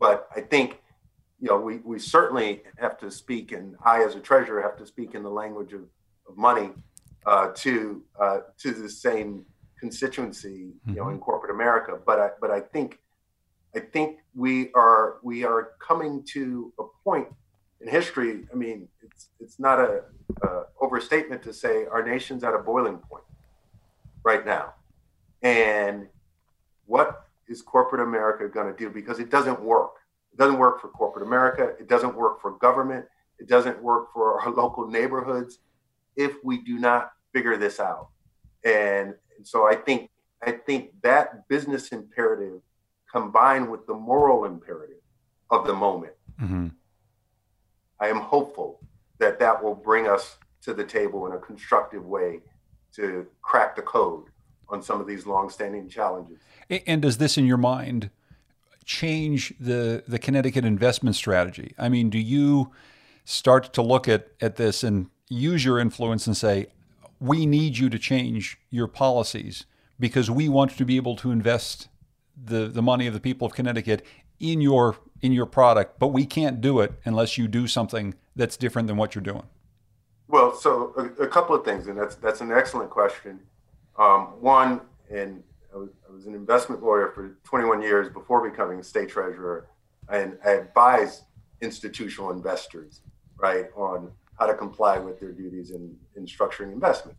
But 0.00 0.28
I 0.34 0.40
think, 0.40 0.80
you 1.40 1.48
know, 1.48 1.60
we, 1.60 1.78
we 1.78 1.98
certainly 1.98 2.62
have 2.78 2.98
to 2.98 3.10
speak, 3.10 3.52
and 3.52 3.76
I, 3.84 4.02
as 4.02 4.16
a 4.16 4.20
treasurer, 4.20 4.62
have 4.62 4.76
to 4.78 4.86
speak 4.86 5.14
in 5.14 5.22
the 5.22 5.30
language 5.30 5.72
of, 5.72 5.82
of 6.28 6.36
money 6.36 6.70
uh, 7.26 7.48
to 7.56 8.02
uh, 8.20 8.38
to 8.58 8.72
the 8.72 8.88
same 8.88 9.44
constituency, 9.78 10.72
you 10.86 10.94
know, 10.94 11.08
in 11.08 11.16
mm-hmm. 11.16 11.24
corporate 11.24 11.54
America. 11.54 11.98
But 12.04 12.18
I 12.18 12.28
but 12.40 12.50
I 12.50 12.60
think 12.60 13.00
I 13.74 13.80
think 13.80 14.18
we 14.34 14.72
are 14.74 15.16
we 15.22 15.44
are 15.44 15.72
coming 15.78 16.22
to 16.32 16.72
a 16.78 16.84
point 17.02 17.28
in 17.80 17.88
history. 17.88 18.46
I 18.52 18.56
mean, 18.56 18.88
it's 19.02 19.28
it's 19.40 19.58
not 19.58 19.80
a, 19.80 20.02
a 20.42 20.62
overstatement 20.80 21.42
to 21.42 21.52
say 21.52 21.86
our 21.86 22.04
nation's 22.04 22.44
at 22.44 22.54
a 22.54 22.58
boiling 22.58 22.98
point 22.98 23.24
right 24.22 24.44
now, 24.44 24.74
and 25.42 26.08
what 26.86 27.26
is 27.48 27.62
corporate 27.62 28.02
America 28.02 28.48
going 28.48 28.72
to 28.72 28.78
do? 28.78 28.90
Because 28.90 29.18
it 29.18 29.30
doesn't 29.30 29.60
work. 29.60 29.92
It 30.32 30.38
doesn't 30.38 30.58
work 30.58 30.80
for 30.80 30.88
corporate 30.88 31.26
America. 31.26 31.74
It 31.78 31.88
doesn't 31.88 32.14
work 32.16 32.40
for 32.40 32.52
government. 32.52 33.06
It 33.38 33.48
doesn't 33.48 33.82
work 33.82 34.12
for 34.12 34.40
our 34.40 34.50
local 34.62 34.86
neighborhoods 34.88 35.58
if 36.16 36.32
we 36.44 36.58
do 36.58 36.78
not 36.78 37.12
figure 37.34 37.58
this 37.58 37.80
out. 37.80 38.08
And 38.64 39.14
so 39.42 39.68
I 39.68 39.74
think 39.74 40.10
I 40.42 40.52
think 40.52 40.92
that 41.02 41.48
business 41.48 41.88
imperative 41.88 42.60
combined 43.10 43.70
with 43.70 43.86
the 43.86 43.94
moral 43.94 44.44
imperative 44.44 45.02
of 45.50 45.66
the 45.66 45.74
moment, 45.74 46.14
mm-hmm. 46.40 46.68
I 48.00 48.08
am 48.08 48.20
hopeful 48.20 48.80
that 49.18 49.38
that 49.38 49.62
will 49.62 49.74
bring 49.74 50.06
us 50.08 50.36
to 50.62 50.74
the 50.74 50.84
table 50.84 51.26
in 51.26 51.32
a 51.32 51.38
constructive 51.38 52.04
way 52.04 52.40
to 52.94 53.26
crack 53.42 53.76
the 53.76 53.82
code 53.82 54.24
on 54.68 54.82
some 54.82 55.00
of 55.00 55.06
these 55.06 55.26
longstanding 55.26 55.88
challenges. 55.88 56.38
And 56.86 57.02
does 57.02 57.18
this, 57.18 57.36
in 57.36 57.46
your 57.46 57.58
mind, 57.58 58.10
change 58.84 59.54
the 59.58 60.04
the 60.06 60.18
Connecticut 60.18 60.64
investment 60.64 61.16
strategy? 61.16 61.74
I 61.78 61.88
mean, 61.88 62.10
do 62.10 62.18
you 62.18 62.72
start 63.24 63.72
to 63.74 63.82
look 63.82 64.08
at 64.08 64.28
at 64.40 64.56
this 64.56 64.84
and 64.84 65.08
use 65.28 65.64
your 65.64 65.78
influence 65.78 66.26
and 66.26 66.36
say, 66.36 66.66
we 67.24 67.46
need 67.46 67.78
you 67.78 67.88
to 67.88 67.98
change 67.98 68.58
your 68.70 68.86
policies 68.86 69.64
because 69.98 70.30
we 70.30 70.46
want 70.46 70.76
to 70.76 70.84
be 70.84 70.96
able 70.96 71.16
to 71.16 71.30
invest 71.30 71.88
the, 72.36 72.66
the 72.68 72.82
money 72.82 73.06
of 73.06 73.14
the 73.14 73.20
people 73.20 73.46
of 73.46 73.54
Connecticut 73.54 74.04
in 74.40 74.60
your 74.60 74.96
in 75.22 75.32
your 75.32 75.46
product, 75.46 75.98
but 75.98 76.08
we 76.08 76.26
can't 76.26 76.60
do 76.60 76.80
it 76.80 76.92
unless 77.06 77.38
you 77.38 77.48
do 77.48 77.66
something 77.66 78.14
that's 78.36 78.58
different 78.58 78.88
than 78.88 78.98
what 78.98 79.14
you're 79.14 79.22
doing. 79.22 79.44
Well, 80.28 80.54
so 80.54 80.92
a, 80.98 81.22
a 81.22 81.26
couple 81.28 81.54
of 81.54 81.64
things, 81.64 81.86
and 81.86 81.98
that's 81.98 82.16
that's 82.16 82.42
an 82.42 82.52
excellent 82.52 82.90
question. 82.90 83.40
Um, 83.98 84.34
one, 84.40 84.82
and 85.10 85.42
I 85.72 85.78
was, 85.78 85.90
I 86.06 86.12
was, 86.12 86.26
an 86.26 86.34
investment 86.34 86.82
lawyer 86.82 87.12
for 87.14 87.38
21 87.44 87.80
years 87.80 88.12
before 88.12 88.46
becoming 88.48 88.82
state 88.82 89.08
treasurer, 89.08 89.68
and 90.10 90.36
I 90.44 90.50
advised 90.50 91.22
institutional 91.62 92.32
investors, 92.32 93.00
right, 93.38 93.66
on 93.76 94.10
how 94.38 94.46
to 94.46 94.54
comply 94.54 94.98
with 94.98 95.20
their 95.20 95.32
duties 95.32 95.70
in, 95.70 95.96
in 96.16 96.26
structuring 96.26 96.72
investment. 96.72 97.16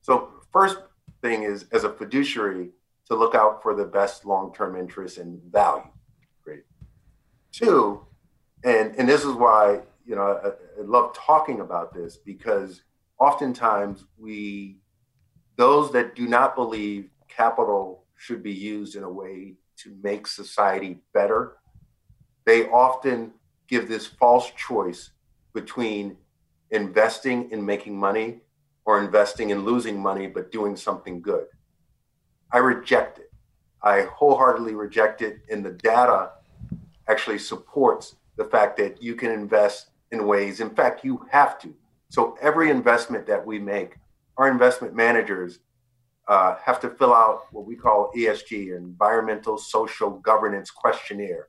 So, 0.00 0.30
first 0.52 0.78
thing 1.20 1.42
is 1.42 1.66
as 1.72 1.84
a 1.84 1.92
fiduciary 1.92 2.70
to 3.06 3.14
look 3.14 3.34
out 3.34 3.62
for 3.62 3.74
the 3.74 3.84
best 3.84 4.24
long-term 4.24 4.76
interest 4.76 5.18
and 5.18 5.40
value. 5.50 5.90
Great. 6.44 6.64
Two, 7.52 8.06
and 8.64 8.94
and 8.96 9.08
this 9.08 9.24
is 9.24 9.34
why 9.34 9.80
you 10.06 10.14
know 10.16 10.40
I, 10.44 10.48
I 10.80 10.84
love 10.84 11.14
talking 11.14 11.60
about 11.60 11.92
this 11.94 12.16
because 12.16 12.82
oftentimes 13.18 14.04
we 14.18 14.78
those 15.56 15.92
that 15.92 16.16
do 16.16 16.26
not 16.26 16.54
believe 16.54 17.10
capital 17.28 18.04
should 18.16 18.42
be 18.42 18.52
used 18.52 18.96
in 18.96 19.02
a 19.02 19.10
way 19.10 19.54
to 19.76 19.96
make 20.02 20.26
society 20.26 20.98
better, 21.12 21.56
they 22.44 22.68
often 22.68 23.32
give 23.68 23.88
this 23.88 24.06
false 24.06 24.50
choice 24.52 25.10
between 25.54 26.16
investing 26.72 27.50
in 27.50 27.64
making 27.64 27.96
money 27.96 28.40
or 28.84 29.00
investing 29.00 29.50
in 29.50 29.64
losing 29.64 30.00
money 30.00 30.26
but 30.26 30.50
doing 30.50 30.74
something 30.74 31.22
good. 31.22 31.46
I 32.52 32.58
reject 32.58 33.18
it. 33.18 33.32
I 33.82 34.02
wholeheartedly 34.02 34.74
reject 34.74 35.22
it. 35.22 35.40
And 35.50 35.64
the 35.64 35.72
data 35.72 36.30
actually 37.08 37.38
supports 37.38 38.16
the 38.36 38.44
fact 38.44 38.76
that 38.78 39.02
you 39.02 39.14
can 39.14 39.30
invest 39.30 39.90
in 40.10 40.26
ways, 40.26 40.60
in 40.60 40.70
fact, 40.70 41.04
you 41.04 41.26
have 41.30 41.58
to. 41.60 41.74
So 42.08 42.36
every 42.40 42.70
investment 42.70 43.26
that 43.26 43.44
we 43.44 43.58
make, 43.58 43.96
our 44.36 44.50
investment 44.50 44.94
managers 44.94 45.60
uh, 46.28 46.56
have 46.62 46.80
to 46.80 46.90
fill 46.90 47.14
out 47.14 47.46
what 47.50 47.66
we 47.66 47.74
call 47.74 48.10
ESG, 48.16 48.76
environmental 48.76 49.58
social 49.58 50.10
governance 50.10 50.70
questionnaire, 50.70 51.48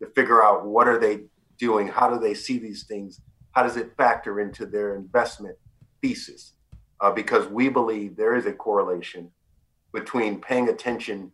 to 0.00 0.06
figure 0.08 0.42
out 0.42 0.66
what 0.66 0.88
are 0.88 0.98
they 0.98 1.20
doing, 1.58 1.88
how 1.88 2.08
do 2.10 2.18
they 2.18 2.34
see 2.34 2.58
these 2.58 2.84
things, 2.84 3.20
how 3.52 3.62
does 3.62 3.76
it 3.76 3.94
factor 3.96 4.40
into 4.40 4.66
their 4.66 4.96
investment 4.96 5.56
thesis? 6.00 6.54
Uh, 7.00 7.10
because 7.10 7.46
we 7.48 7.68
believe 7.68 8.16
there 8.16 8.34
is 8.34 8.46
a 8.46 8.52
correlation 8.52 9.30
between 9.92 10.40
paying 10.40 10.68
attention 10.68 11.30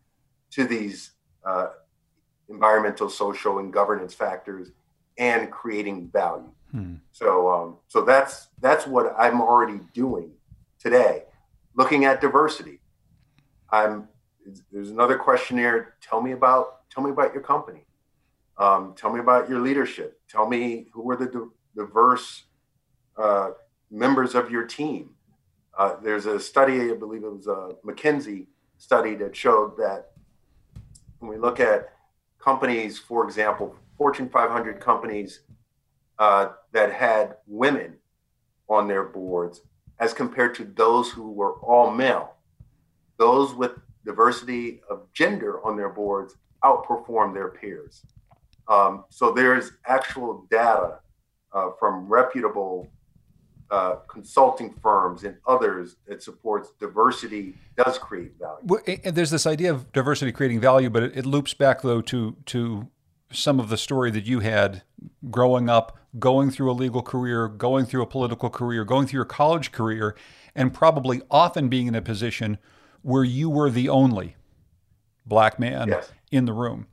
to 0.51 0.65
these 0.65 1.13
uh, 1.45 1.69
environmental, 2.49 3.09
social, 3.09 3.59
and 3.59 3.73
governance 3.73 4.15
factors 4.15 4.73
and 5.19 5.51
creating 5.51 6.09
value. 6.09 6.51
Hmm. 6.71 6.95
So, 7.13 7.51
um, 7.51 7.77
so 7.87 8.03
that's 8.03 8.49
that's 8.61 8.87
what 8.87 9.15
I'm 9.19 9.41
already 9.41 9.81
doing 9.95 10.33
today. 10.79 11.25
Looking 11.75 12.05
at 12.05 12.21
diversity, 12.21 12.81
I'm. 13.71 14.09
There's 14.73 14.91
another 14.91 15.19
questionnaire. 15.19 15.97
Tell 16.01 16.23
me 16.23 16.33
about 16.33 16.89
tell 16.91 17.05
me 17.05 17.11
about 17.11 17.35
your 17.35 17.43
company. 17.43 17.85
Um, 18.57 18.95
tell 18.97 19.13
me 19.13 19.21
about 19.21 19.49
your 19.49 19.61
leadership. 19.61 20.21
Tell 20.29 20.49
me 20.49 20.87
who 20.93 21.09
are 21.11 21.17
the 21.17 21.51
diverse 21.79 22.45
uh, 23.17 23.51
members 23.91 24.35
of 24.35 24.51
your 24.51 24.65
team. 24.65 25.11
Uh, 25.79 25.95
there's 26.03 26.27
a 26.27 26.39
study, 26.41 26.91
I 26.91 26.95
believe 26.95 27.23
it 27.23 27.33
was 27.33 27.47
a 27.47 27.77
McKinsey 27.87 28.47
study 28.79 29.15
that 29.15 29.37
showed 29.37 29.77
that 29.77 30.11
when 31.21 31.31
we 31.31 31.39
look 31.39 31.61
at 31.61 31.93
companies, 32.41 32.99
for 32.99 33.25
example, 33.25 33.77
Fortune 33.97 34.29
500 34.29 34.81
companies 34.81 35.41
uh, 36.19 36.49
that 36.73 36.93
had 36.93 37.37
women 37.47 37.95
on 38.69 38.89
their 38.89 39.05
boards 39.05 39.63
as 40.01 40.13
compared 40.13 40.55
to 40.57 40.65
those 40.65 41.11
who 41.11 41.31
were 41.31 41.55
all 41.61 41.93
male, 41.93 42.35
those 43.19 43.55
with 43.55 43.73
diversity 44.05 44.81
of 44.91 45.13
gender 45.13 45.65
on 45.65 45.77
their 45.77 45.89
boards 45.89 46.37
outperform 46.65 47.33
their 47.35 47.49
peers. 47.49 48.03
Um, 48.69 49.05
so 49.11 49.33
there's 49.33 49.73
actual 49.87 50.47
data 50.51 50.99
uh, 51.53 51.71
from 51.79 52.07
reputable 52.07 52.89
uh, 53.71 53.97
consulting 54.09 54.75
firms 54.83 55.25
and 55.25 55.37
others 55.47 55.97
that 56.07 56.23
supports 56.23 56.71
diversity 56.81 57.55
does 57.77 57.99
create 57.99 58.33
value. 58.39 58.61
Well, 58.63 58.81
and 59.05 59.15
there's 59.15 59.31
this 59.31 59.47
idea 59.47 59.71
of 59.71 59.93
diversity 59.93 60.33
creating 60.33 60.61
value, 60.61 60.89
but 60.89 61.03
it, 61.03 61.19
it 61.19 61.27
loops 61.27 61.55
back 61.55 61.83
though 61.83 62.01
to 62.03 62.37
to 62.47 62.89
some 63.31 63.61
of 63.61 63.69
the 63.69 63.77
story 63.77 64.11
that 64.11 64.25
you 64.25 64.41
had 64.41 64.83
growing 65.31 65.69
up, 65.69 65.99
going 66.19 66.51
through 66.51 66.71
a 66.71 66.73
legal 66.73 67.03
career, 67.03 67.47
going 67.47 67.85
through 67.85 68.03
a 68.03 68.07
political 68.07 68.49
career, 68.49 68.85
going 68.85 69.07
through 69.07 69.19
your 69.19 69.27
college 69.27 69.71
career, 69.71 70.17
and 70.55 70.73
probably 70.73 71.21
often 71.31 71.69
being 71.69 71.89
in 71.89 71.95
a 71.95 72.01
position 72.01 72.57
where 73.03 73.25
you 73.25 73.51
were 73.51 73.69
the 73.69 73.89
only 73.89 74.35
black 75.27 75.59
man 75.59 75.89
yes. 75.89 76.11
in 76.31 76.47
the 76.47 76.55
room 76.55 76.87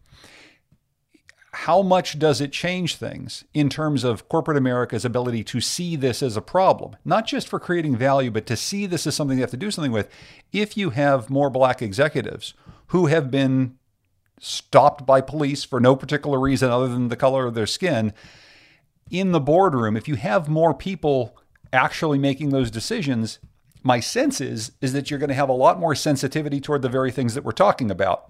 how 1.56 1.82
much 1.82 2.20
does 2.20 2.42
it 2.42 2.52
change 2.52 2.96
things 2.96 3.46
in 3.54 3.70
terms 3.70 4.04
of 4.04 4.28
corporate 4.28 4.58
America's 4.58 5.06
ability 5.06 5.42
to 5.42 5.62
see 5.62 5.96
this 5.96 6.22
as 6.22 6.36
a 6.36 6.42
problem, 6.42 6.98
not 7.06 7.26
just 7.26 7.48
for 7.48 7.60
creating 7.60 7.96
value, 7.96 8.30
but 8.30 8.46
to 8.46 8.58
see 8.58 8.86
this 8.86 9.08
as 9.08 9.16
something 9.16 9.38
they 9.38 9.42
have 9.42 9.52
to 9.52 9.58
do 9.58 9.72
something 9.72 9.94
with? 9.94 10.10
If 10.52 10.76
you 10.76 10.90
have 10.90 11.30
more 11.30 11.50
black 11.50 11.82
executives 11.82 12.54
who 12.88 13.06
have 13.06 13.32
been 13.32 13.78
stopped 14.40 15.06
by 15.06 15.22
police 15.22 15.64
for 15.64 15.80
no 15.80 15.96
particular 15.96 16.40
reason 16.40 16.70
other 16.70 16.90
than 16.90 17.08
the 17.08 17.16
color 17.16 17.48
of 17.48 17.54
their 17.54 17.66
skin 17.66 18.14
in 19.10 19.32
the 19.32 19.40
boardroom, 19.40 19.96
if 19.96 20.10
you 20.10 20.16
have 20.16 20.50
more 20.50 20.74
people 20.74 21.38
actually 21.72 22.20
making 22.20 22.50
those 22.50 22.70
decisions, 22.70 23.40
my 23.82 24.02
sense 24.02 24.42
is 24.42 24.74
is 24.82 24.92
that 24.92 25.10
you're 25.10 25.20
going 25.20 25.30
to 25.30 25.34
have 25.34 25.50
a 25.50 25.54
lot 25.54 25.80
more 25.80 25.96
sensitivity 25.96 26.60
toward 26.60 26.82
the 26.82 26.90
very 26.90 27.12
things 27.12 27.34
that 27.34 27.46
we're 27.46 27.54
talking 27.54 27.90
about 27.90 28.30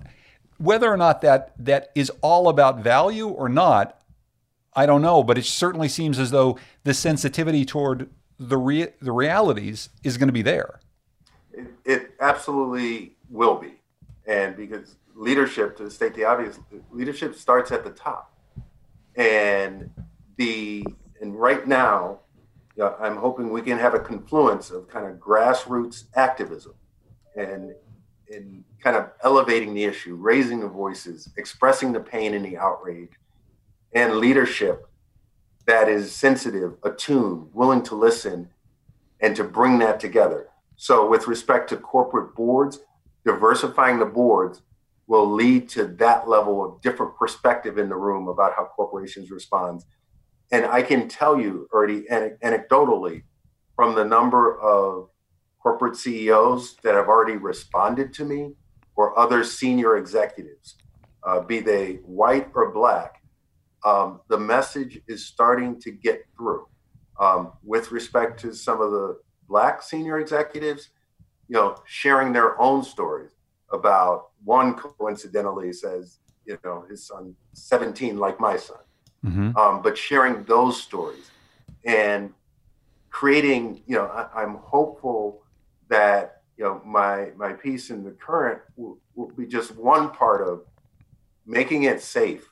whether 0.58 0.92
or 0.92 0.98
not 0.98 1.22
that 1.22 1.54
that 1.60 1.92
is 1.96 2.12
all 2.22 2.48
about 2.48 2.80
value 2.80 3.28
or 3.28 3.50
not, 3.50 4.00
I 4.74 4.86
don't 4.86 5.02
know, 5.02 5.24
but 5.24 5.38
it 5.38 5.46
certainly 5.46 5.88
seems 5.88 6.20
as 6.20 6.32
though 6.32 6.58
the 6.84 6.94
sensitivity 6.94 7.66
toward 7.66 8.10
the 8.38 8.58
re- 8.58 8.94
the 9.02 9.12
realities 9.12 9.90
is 10.04 10.18
going 10.18 10.28
to 10.28 10.34
be 10.34 10.42
there. 10.42 10.80
It, 11.54 11.68
it, 11.86 12.12
absolutely 12.20 13.16
will 13.30 13.56
be, 13.56 13.80
and 14.28 14.58
because 14.58 14.96
leadership, 15.16 15.78
to 15.78 15.90
state 15.90 16.14
the 16.14 16.26
obvious, 16.26 16.60
leadership 16.92 17.36
starts 17.36 17.72
at 17.72 17.84
the 17.84 17.92
top, 17.92 18.38
and 19.16 19.90
the 20.36 20.86
and 21.22 21.40
right 21.40 21.66
now, 21.66 22.20
I'm 23.00 23.16
hoping 23.16 23.52
we 23.52 23.62
can 23.62 23.78
have 23.78 23.94
a 23.94 24.00
confluence 24.00 24.70
of 24.70 24.90
kind 24.90 25.06
of 25.06 25.18
grassroots 25.18 26.06
activism, 26.16 26.74
and 27.38 27.74
in 28.30 28.64
kind 28.82 28.96
of 28.96 29.12
elevating 29.24 29.74
the 29.74 29.84
issue, 29.84 30.16
raising 30.16 30.60
the 30.60 30.68
voices, 30.68 31.30
expressing 31.38 31.92
the 31.92 32.00
pain 32.00 32.34
and 32.34 32.46
the 32.46 32.58
outrage, 32.58 33.12
and 33.94 34.18
leadership 34.18 34.88
that 35.66 35.90
is 35.90 36.12
sensitive, 36.12 36.76
attuned, 36.84 37.50
willing 37.54 37.82
to 37.84 37.96
listen, 37.96 38.50
and 39.22 39.36
to 39.36 39.44
bring 39.44 39.80
that 39.80 40.00
together. 40.00 40.48
So, 40.76 41.10
with 41.10 41.28
respect 41.28 41.70
to 41.70 41.78
corporate 41.78 42.36
boards, 42.36 42.80
diversifying 43.26 44.00
the 44.00 44.06
boards 44.06 44.62
will 45.08 45.32
lead 45.32 45.70
to 45.70 45.86
that 45.86 46.28
level 46.28 46.64
of 46.64 46.82
different 46.82 47.16
perspective 47.16 47.78
in 47.78 47.90
the 47.90 47.96
room 47.96 48.28
about 48.28 48.54
how 48.56 48.66
corporations 48.66 49.32
respond. 49.32 49.84
And 50.52 50.66
I 50.66 50.82
can 50.82 51.08
tell 51.08 51.40
you 51.40 51.68
already 51.74 52.04
anecdotally 52.04 53.24
from 53.76 53.96
the 53.96 54.06
number 54.06 54.60
of 54.60 55.10
corporate 55.66 55.96
CEOs 55.96 56.76
that 56.84 56.94
have 56.94 57.08
already 57.08 57.38
responded 57.38 58.14
to 58.14 58.24
me 58.24 58.54
or 58.96 59.18
other 59.18 59.44
senior 59.44 59.98
executives, 59.98 60.76
uh, 61.24 61.40
be 61.42 61.60
they 61.60 61.94
white 62.06 62.48
or 62.54 62.72
black, 62.72 63.24
um, 63.84 64.22
the 64.28 64.38
message 64.38 65.02
is 65.08 65.26
starting 65.26 65.80
to 65.82 65.90
get 65.90 66.24
through. 66.38 66.68
Um, 67.20 67.54
with 67.64 67.92
respect 67.92 68.40
to 68.42 68.54
some 68.54 68.80
of 68.80 68.92
the 68.92 69.18
black 69.50 69.82
senior 69.82 70.20
executives, 70.20 70.90
you 71.48 71.56
know, 71.56 71.78
sharing 71.86 72.32
their 72.32 72.62
own 72.62 72.84
stories 72.84 73.32
about 73.72 74.28
one 74.44 74.76
coincidentally 74.76 75.74
says, 75.74 76.20
you 76.46 76.60
know, 76.64 76.86
his 76.88 77.08
son 77.08 77.36
17 77.54 78.20
like 78.20 78.40
my 78.40 78.56
son, 78.56 78.84
mm-hmm. 79.26 79.58
um, 79.58 79.82
but 79.82 79.98
sharing 79.98 80.44
those 80.44 80.80
stories 80.80 81.32
and 81.86 82.32
creating, 83.10 83.82
you 83.88 83.96
know, 83.96 84.06
I, 84.06 84.44
am 84.44 84.58
hopeful 84.58 85.42
that 85.90 86.42
you 86.58 86.64
know 86.64 86.82
my 86.86 87.32
my 87.36 87.54
piece 87.54 87.90
in 87.90 88.04
the 88.04 88.12
Courant 88.12 88.62
will, 88.76 88.98
will 89.16 89.32
be 89.32 89.46
just 89.46 89.76
one 89.76 90.12
part 90.12 90.48
of 90.48 90.64
making 91.46 91.84
it 91.84 92.02
safe 92.02 92.50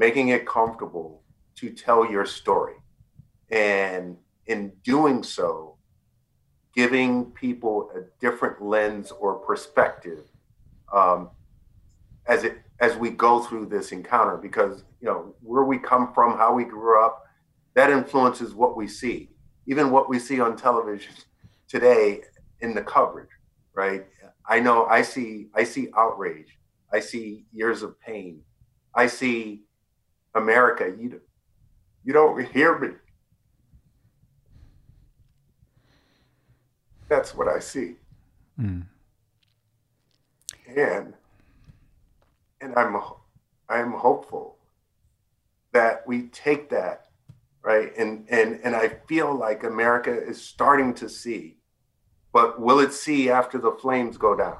making 0.00 0.28
it 0.28 0.46
comfortable 0.46 1.22
to 1.54 1.68
tell 1.70 2.10
your 2.10 2.24
story. 2.24 2.76
And 3.50 4.16
in 4.46 4.72
doing 4.82 5.22
so, 5.22 5.76
giving 6.74 7.26
people 7.32 7.90
a 7.94 8.00
different 8.18 8.62
lens 8.62 9.12
or 9.12 9.34
perspective 9.34 10.24
um, 10.92 11.28
as 12.26 12.44
it 12.44 12.62
as 12.80 12.96
we 12.96 13.10
go 13.10 13.40
through 13.40 13.66
this 13.66 13.92
encounter 13.92 14.38
because 14.38 14.84
you 15.02 15.08
know 15.08 15.34
where 15.42 15.64
we 15.64 15.76
come 15.76 16.14
from 16.14 16.38
how 16.38 16.54
we 16.54 16.64
grew 16.64 17.04
up 17.04 17.24
that 17.74 17.90
influences 17.90 18.54
what 18.54 18.76
we 18.76 18.86
see 18.86 19.28
even 19.66 19.90
what 19.90 20.08
we 20.08 20.18
see 20.18 20.40
on 20.40 20.56
television 20.56 21.12
today 21.68 22.22
in 22.60 22.74
the 22.74 22.82
coverage 22.82 23.28
right 23.74 24.06
i 24.46 24.60
know 24.60 24.86
i 24.86 25.02
see 25.02 25.48
i 25.54 25.64
see 25.64 25.88
outrage 25.96 26.58
i 26.92 27.00
see 27.00 27.44
years 27.52 27.82
of 27.82 27.98
pain 28.00 28.42
i 28.94 29.06
see 29.06 29.62
America, 30.34 30.92
you 30.98 31.20
you 32.04 32.12
don't 32.12 32.46
hear 32.52 32.78
me. 32.78 32.90
That's 37.08 37.34
what 37.34 37.48
I 37.48 37.58
see. 37.58 37.96
Mm. 38.58 38.86
And 40.76 41.14
and 42.60 42.74
I'm 42.76 42.96
I'm 43.68 43.92
hopeful 43.92 44.56
that 45.72 46.06
we 46.06 46.22
take 46.28 46.70
that 46.70 47.06
right 47.62 47.96
and 47.96 48.26
and 48.30 48.60
and 48.62 48.76
I 48.76 48.88
feel 49.08 49.34
like 49.34 49.64
America 49.64 50.12
is 50.12 50.42
starting 50.42 50.94
to 50.94 51.08
see 51.08 51.58
but 52.32 52.60
will 52.60 52.80
it 52.80 52.92
see 52.92 53.30
after 53.30 53.58
the 53.58 53.72
flames 53.72 54.16
go 54.16 54.34
down 54.34 54.58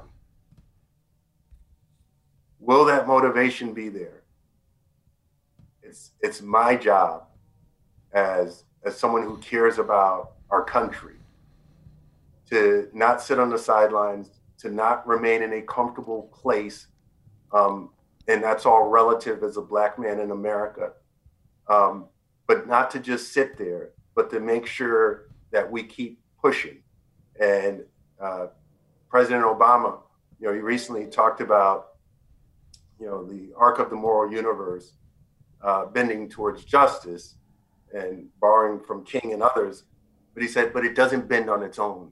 will 2.59 2.85
that 2.85 3.07
motivation 3.07 3.73
be 3.73 3.89
there 3.89 4.23
it's 5.81 6.11
it's 6.21 6.41
my 6.41 6.75
job 6.75 7.23
as 8.13 8.63
as 8.83 8.97
someone 8.97 9.23
who 9.23 9.37
cares 9.37 9.77
about 9.77 10.33
our 10.49 10.63
country 10.63 11.15
to 12.51 12.89
not 12.93 13.21
sit 13.21 13.39
on 13.39 13.49
the 13.49 13.57
sidelines, 13.57 14.29
to 14.57 14.69
not 14.69 15.07
remain 15.07 15.41
in 15.41 15.53
a 15.53 15.61
comfortable 15.61 16.23
place, 16.33 16.87
um, 17.53 17.89
and 18.27 18.43
that's 18.43 18.65
all 18.65 18.89
relative 18.89 19.41
as 19.43 19.57
a 19.57 19.61
black 19.61 19.97
man 19.97 20.19
in 20.19 20.31
America. 20.31 20.91
Um, 21.69 22.05
but 22.47 22.67
not 22.67 22.91
to 22.91 22.99
just 22.99 23.31
sit 23.31 23.57
there, 23.57 23.91
but 24.15 24.29
to 24.31 24.39
make 24.41 24.65
sure 24.65 25.29
that 25.51 25.69
we 25.69 25.83
keep 25.83 26.19
pushing. 26.41 26.83
And 27.39 27.83
uh, 28.19 28.47
President 29.09 29.43
Obama, 29.43 29.99
you 30.39 30.47
know, 30.47 30.53
he 30.53 30.59
recently 30.59 31.05
talked 31.05 31.41
about, 31.41 31.89
you 32.99 33.05
know, 33.05 33.23
the 33.23 33.49
arc 33.55 33.79
of 33.79 33.89
the 33.89 33.95
moral 33.95 34.31
universe 34.31 34.93
uh, 35.63 35.85
bending 35.85 36.29
towards 36.29 36.63
justice 36.63 37.35
and 37.93 38.27
borrowing 38.39 38.79
from 38.83 39.03
King 39.03 39.33
and 39.33 39.43
others. 39.43 39.83
But 40.33 40.43
he 40.43 40.49
said, 40.49 40.73
but 40.73 40.85
it 40.85 40.95
doesn't 40.95 41.27
bend 41.27 41.49
on 41.49 41.61
its 41.61 41.77
own. 41.77 42.11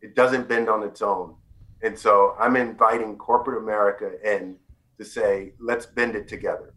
It 0.00 0.14
doesn't 0.14 0.48
bend 0.48 0.68
on 0.68 0.82
its 0.82 1.02
own. 1.02 1.34
And 1.82 1.98
so 1.98 2.34
I'm 2.38 2.56
inviting 2.56 3.16
corporate 3.16 3.62
America 3.62 4.12
in 4.24 4.56
to 4.98 5.04
say, 5.04 5.52
let's 5.58 5.86
bend 5.86 6.14
it 6.14 6.28
together. 6.28 6.74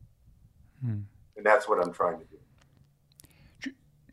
Hmm. 0.83 1.01
And 1.35 1.45
that's 1.45 1.69
what 1.69 1.79
I'm 1.79 1.93
trying 1.93 2.19
to 2.19 2.25
do. 2.25 2.36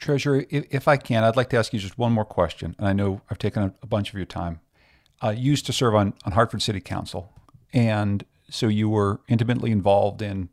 Treasurer, 0.04 0.44
if 0.50 0.86
I 0.86 0.98
can, 0.98 1.24
I'd 1.24 1.34
like 1.34 1.48
to 1.50 1.56
ask 1.56 1.72
you 1.72 1.78
just 1.78 1.96
one 1.96 2.12
more 2.12 2.26
question. 2.26 2.76
And 2.78 2.86
I 2.86 2.92
know 2.92 3.22
I've 3.30 3.38
taken 3.38 3.74
a 3.82 3.86
bunch 3.86 4.10
of 4.10 4.16
your 4.16 4.26
time. 4.26 4.60
Uh, 5.22 5.30
you 5.30 5.50
used 5.50 5.64
to 5.66 5.72
serve 5.72 5.94
on, 5.94 6.12
on 6.26 6.32
Hartford 6.32 6.60
City 6.60 6.80
Council. 6.80 7.32
And 7.72 8.24
so 8.50 8.68
you 8.68 8.90
were 8.90 9.20
intimately 9.28 9.70
involved 9.70 10.20
in 10.20 10.50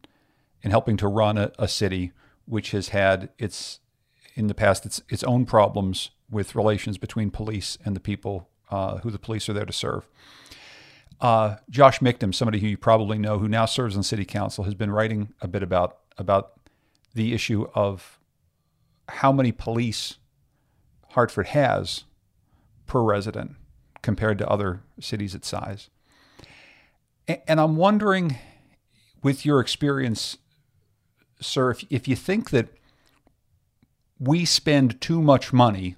in 0.63 0.71
helping 0.71 0.95
to 0.95 1.07
run 1.07 1.37
a, 1.37 1.51
a 1.59 1.67
city 1.67 2.11
which 2.45 2.71
has 2.71 2.89
had 2.89 3.29
its 3.37 3.79
in 4.35 4.47
the 4.47 4.53
past 4.53 4.85
its 4.85 5.01
its 5.09 5.23
own 5.23 5.45
problems 5.45 6.11
with 6.29 6.55
relations 6.55 6.97
between 6.97 7.29
police 7.29 7.77
and 7.83 7.93
the 7.93 7.99
people 7.99 8.47
uh, 8.69 8.99
who 8.99 9.11
the 9.11 9.19
police 9.19 9.49
are 9.49 9.53
there 9.53 9.65
to 9.65 9.73
serve. 9.73 10.07
Uh, 11.19 11.57
Josh 11.69 11.99
Michtom, 11.99 12.33
somebody 12.33 12.59
who 12.59 12.67
you 12.67 12.77
probably 12.77 13.17
know, 13.17 13.37
who 13.37 13.49
now 13.49 13.65
serves 13.65 13.97
on 13.97 14.03
city 14.03 14.23
council, 14.23 14.63
has 14.63 14.75
been 14.75 14.91
writing 14.91 15.33
a 15.41 15.47
bit 15.47 15.61
about 15.61 15.97
about 16.17 16.53
the 17.13 17.33
issue 17.33 17.67
of 17.75 18.20
how 19.15 19.31
many 19.31 19.51
police 19.51 20.17
Hartford 21.09 21.47
has 21.47 22.05
per 22.85 23.01
resident 23.01 23.55
compared 24.01 24.37
to 24.37 24.47
other 24.47 24.81
cities 24.99 25.35
its 25.35 25.47
size. 25.47 25.89
And 27.27 27.59
I'm 27.59 27.75
wondering, 27.75 28.37
with 29.21 29.45
your 29.45 29.59
experience 29.59 30.37
sir, 31.41 31.71
if, 31.71 31.83
if 31.89 32.07
you 32.07 32.15
think 32.15 32.51
that 32.51 32.69
we 34.19 34.45
spend 34.45 35.01
too 35.01 35.21
much 35.21 35.51
money 35.51 35.95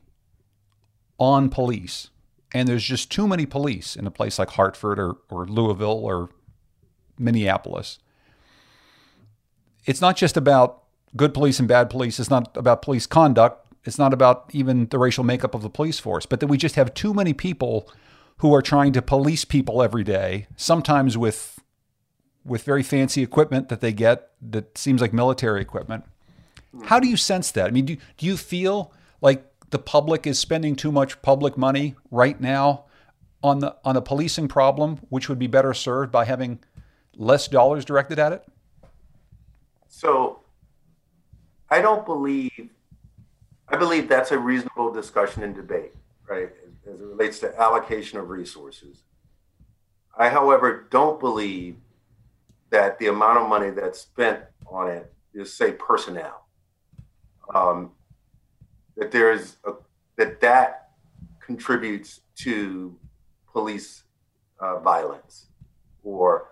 on 1.17 1.49
police 1.49 2.09
and 2.53 2.67
there's 2.67 2.83
just 2.83 3.11
too 3.11 3.27
many 3.27 3.45
police 3.45 3.95
in 3.95 4.07
a 4.07 4.11
place 4.11 4.39
like 4.39 4.51
Hartford 4.51 4.99
or, 4.99 5.17
or 5.29 5.45
Louisville 5.45 5.89
or 6.03 6.29
Minneapolis, 7.17 7.99
it's 9.85 10.01
not 10.01 10.15
just 10.15 10.37
about 10.37 10.82
good 11.15 11.33
police 11.33 11.59
and 11.59 11.67
bad 11.67 11.89
police. 11.89 12.19
It's 12.19 12.29
not 12.29 12.55
about 12.57 12.81
police 12.81 13.05
conduct. 13.05 13.59
It's 13.85 13.97
not 13.97 14.13
about 14.13 14.49
even 14.53 14.87
the 14.87 14.97
racial 14.97 15.23
makeup 15.23 15.53
of 15.53 15.61
the 15.61 15.69
police 15.69 15.99
force, 15.99 16.25
but 16.25 16.39
that 16.39 16.47
we 16.47 16.57
just 16.57 16.75
have 16.75 16.93
too 16.93 17.13
many 17.13 17.33
people 17.33 17.89
who 18.37 18.53
are 18.53 18.61
trying 18.61 18.93
to 18.93 19.01
police 19.01 19.45
people 19.45 19.81
every 19.81 20.03
day, 20.03 20.47
sometimes 20.55 21.17
with 21.17 21.59
with 22.45 22.63
very 22.63 22.83
fancy 22.83 23.23
equipment 23.23 23.69
that 23.69 23.79
they 23.79 23.93
get 23.93 24.31
that 24.41 24.77
seems 24.77 24.99
like 24.99 25.13
military 25.13 25.61
equipment. 25.61 26.03
How 26.85 26.99
do 26.99 27.07
you 27.07 27.15
sense 27.15 27.51
that? 27.51 27.67
I 27.67 27.71
mean, 27.71 27.85
do, 27.85 27.97
do 28.17 28.25
you 28.25 28.35
feel 28.35 28.91
like 29.21 29.45
the 29.69 29.79
public 29.79 30.27
is 30.27 30.39
spending 30.39 30.75
too 30.75 30.91
much 30.91 31.21
public 31.21 31.57
money 31.57 31.95
right 32.11 32.39
now 32.41 32.85
on 33.41 33.59
the 33.59 33.75
on 33.85 33.95
a 33.95 34.01
policing 34.01 34.47
problem, 34.47 34.99
which 35.09 35.29
would 35.29 35.39
be 35.39 35.47
better 35.47 35.73
served 35.73 36.11
by 36.11 36.25
having 36.25 36.59
less 37.15 37.47
dollars 37.47 37.85
directed 37.85 38.19
at 38.19 38.33
it? 38.33 38.43
So, 39.87 40.42
I 41.73 41.81
don't 41.81 42.05
believe. 42.05 42.69
I 43.67 43.77
believe 43.77 44.07
that's 44.07 44.29
a 44.29 44.37
reasonable 44.37 44.93
discussion 44.93 45.41
and 45.41 45.55
debate, 45.55 45.95
right, 46.29 46.51
as 46.87 46.99
it 46.99 47.03
relates 47.03 47.39
to 47.39 47.59
allocation 47.59 48.19
of 48.19 48.29
resources. 48.29 49.01
I, 50.15 50.29
however, 50.29 50.85
don't 50.91 51.19
believe 51.19 51.77
that 52.69 52.99
the 52.99 53.07
amount 53.07 53.39
of 53.39 53.49
money 53.49 53.71
that's 53.71 53.99
spent 53.99 54.41
on 54.67 54.87
it 54.87 55.11
is 55.33 55.51
say 55.51 55.71
personnel. 55.71 56.45
Um, 57.55 57.93
that 58.95 59.09
there 59.11 59.31
is 59.31 59.55
a, 59.65 59.71
that 60.17 60.41
that 60.41 60.89
contributes 61.43 62.21
to 62.43 62.95
police 63.51 64.03
uh, 64.59 64.77
violence, 64.77 65.47
or 66.03 66.49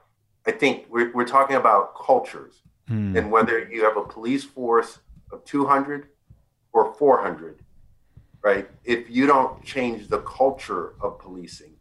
I 0.47 0.51
think 0.51 0.87
we're, 0.89 1.11
we're 1.13 1.27
talking 1.27 1.57
about 1.57 1.93
cultures 1.95 2.63
hmm. 2.87 3.15
and 3.15 3.29
whether 3.29 3.69
you 3.71 3.83
have 3.83 3.97
a 3.97 4.03
police 4.03 4.43
force 4.43 4.97
of 5.31 5.43
200 5.45 6.09
or 6.73 6.93
400, 6.93 7.63
right? 8.41 8.69
If 8.83 9.09
you 9.09 9.27
don't 9.27 9.63
change 9.63 10.07
the 10.07 10.19
culture 10.19 10.93
of 11.01 11.19
policing, 11.19 11.73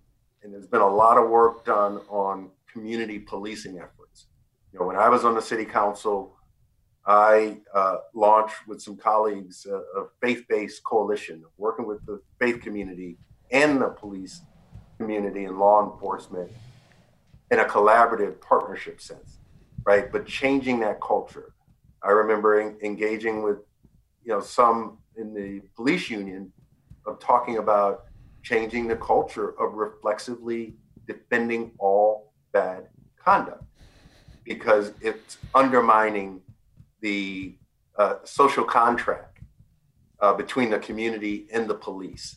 and 0.42 0.52
there's 0.52 0.66
been 0.66 0.80
a 0.80 0.88
lot 0.88 1.18
of 1.18 1.28
work 1.28 1.64
done 1.64 2.00
on 2.08 2.50
community 2.72 3.18
policing 3.18 3.78
efforts 3.78 4.26
you 4.72 4.78
know, 4.78 4.86
when 4.86 4.96
I 4.96 5.08
was 5.08 5.24
on 5.24 5.34
the 5.34 5.42
city 5.42 5.64
council, 5.64 6.36
I 7.04 7.58
uh, 7.74 7.96
launched 8.14 8.68
with 8.68 8.80
some 8.80 8.96
colleagues 8.96 9.66
uh, 9.68 9.80
a 10.00 10.06
faith 10.20 10.44
based 10.48 10.84
coalition 10.84 11.44
working 11.56 11.86
with 11.86 12.04
the 12.06 12.20
faith 12.38 12.60
community 12.60 13.16
and 13.50 13.80
the 13.80 13.88
police 13.88 14.42
community 14.98 15.44
and 15.44 15.58
law 15.58 15.90
enforcement 15.92 16.50
in 17.50 17.58
a 17.58 17.64
collaborative 17.64 18.40
partnership 18.40 19.00
sense, 19.00 19.38
right? 19.84 20.12
But 20.12 20.26
changing 20.26 20.80
that 20.80 21.00
culture. 21.00 21.52
I 22.02 22.10
remember 22.10 22.60
en- 22.60 22.78
engaging 22.82 23.42
with, 23.42 23.58
you 24.24 24.32
know, 24.32 24.40
some 24.40 24.98
in 25.16 25.34
the 25.34 25.60
police 25.76 26.08
union 26.10 26.52
of 27.06 27.18
talking 27.18 27.58
about 27.58 28.04
changing 28.42 28.88
the 28.88 28.96
culture 28.96 29.50
of 29.60 29.74
reflexively 29.74 30.74
defending 31.06 31.72
all 31.78 32.32
bad 32.52 32.88
conduct 33.22 33.64
because 34.44 34.92
it's 35.00 35.38
undermining 35.54 36.40
the 37.00 37.54
uh, 37.98 38.14
social 38.24 38.64
contract 38.64 39.38
uh, 40.20 40.32
between 40.32 40.70
the 40.70 40.78
community 40.78 41.46
and 41.52 41.68
the 41.68 41.74
police 41.74 42.36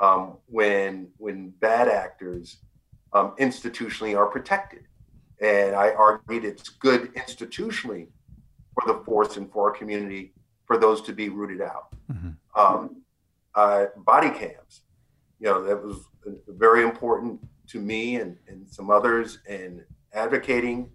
um, 0.00 0.38
when 0.46 1.08
when 1.18 1.50
bad 1.60 1.88
actors 1.88 2.58
um, 3.12 3.34
institutionally 3.38 4.16
are 4.16 4.26
protected. 4.26 4.84
And 5.40 5.74
I 5.74 5.90
argued 5.92 6.44
it's 6.44 6.68
good 6.68 7.14
institutionally 7.14 8.08
for 8.74 8.92
the 8.92 9.04
force 9.04 9.36
and 9.36 9.50
for 9.50 9.70
our 9.70 9.76
community 9.76 10.32
for 10.66 10.78
those 10.78 11.02
to 11.02 11.12
be 11.12 11.28
rooted 11.28 11.60
out. 11.60 11.94
Mm-hmm. 12.10 12.30
Um, 12.60 13.02
uh, 13.54 13.86
body 13.98 14.30
cams, 14.30 14.82
you 15.38 15.46
know, 15.46 15.62
that 15.62 15.82
was 15.82 15.98
very 16.48 16.82
important 16.82 17.40
to 17.68 17.80
me 17.80 18.16
and, 18.16 18.36
and 18.48 18.68
some 18.68 18.90
others 18.90 19.38
in 19.48 19.84
advocating 20.12 20.90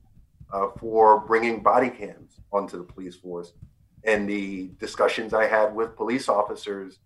uh, 0.51 0.67
for 0.79 1.19
bringing 1.21 1.61
body 1.61 1.89
cams 1.89 2.39
onto 2.51 2.77
the 2.77 2.83
police 2.83 3.15
force. 3.15 3.53
And 4.03 4.27
the 4.29 4.71
discussions 4.79 5.33
I 5.33 5.45
had 5.45 5.75
with 5.75 5.95
police 5.95 6.29
officers 6.29 6.99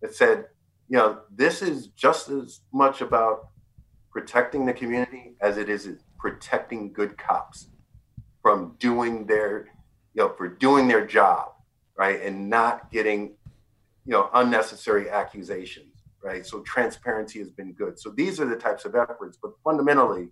that 0.00 0.14
said, 0.14 0.46
you 0.88 0.96
know, 0.96 1.20
this 1.30 1.62
is 1.62 1.88
just 1.88 2.28
as 2.28 2.60
much 2.72 3.00
about 3.00 3.48
protecting 4.10 4.64
the 4.64 4.72
community 4.72 5.34
as 5.40 5.58
it 5.58 5.68
is 5.68 5.88
protecting 6.18 6.92
good 6.92 7.18
cops 7.18 7.68
from 8.42 8.76
doing 8.78 9.26
their, 9.26 9.68
you 10.16 10.22
know, 10.22 10.30
for 10.30 10.48
doing 10.48 10.88
their 10.88 11.06
job, 11.06 11.52
right, 11.96 12.22
and 12.22 12.48
not 12.48 12.90
getting, 12.90 13.34
you 14.06 14.12
know, 14.12 14.30
unnecessary 14.32 15.10
accusations, 15.10 16.02
right. 16.22 16.46
So 16.46 16.60
transparency 16.60 17.38
has 17.38 17.50
been 17.50 17.74
good. 17.74 17.98
So 17.98 18.10
these 18.10 18.40
are 18.40 18.46
the 18.46 18.56
types 18.56 18.86
of 18.86 18.94
efforts, 18.94 19.38
but 19.40 19.52
fundamentally, 19.62 20.22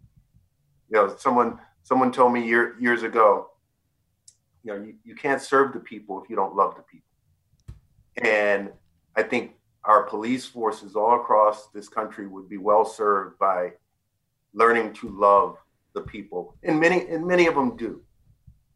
you 0.88 0.92
know, 0.92 1.14
someone 1.18 1.60
someone 1.82 2.10
told 2.10 2.32
me 2.32 2.46
year, 2.46 2.76
years 2.80 3.02
ago, 3.02 3.50
you 4.64 4.72
know, 4.72 4.82
you, 4.82 4.94
you 5.04 5.14
can't 5.14 5.42
serve 5.42 5.74
the 5.74 5.80
people 5.80 6.22
if 6.22 6.30
you 6.30 6.36
don't 6.36 6.56
love 6.56 6.76
the 6.76 6.82
people. 6.82 7.10
And 8.22 8.72
I 9.16 9.22
think 9.22 9.52
our 9.84 10.04
police 10.04 10.46
forces 10.46 10.96
all 10.96 11.16
across 11.16 11.68
this 11.68 11.90
country 11.90 12.26
would 12.26 12.48
be 12.48 12.56
well 12.56 12.86
served 12.86 13.38
by 13.38 13.72
learning 14.54 14.94
to 14.94 15.10
love 15.10 15.58
the 15.92 16.00
people, 16.00 16.56
and 16.62 16.80
many 16.80 17.06
and 17.08 17.26
many 17.26 17.46
of 17.46 17.54
them 17.54 17.76
do. 17.76 18.03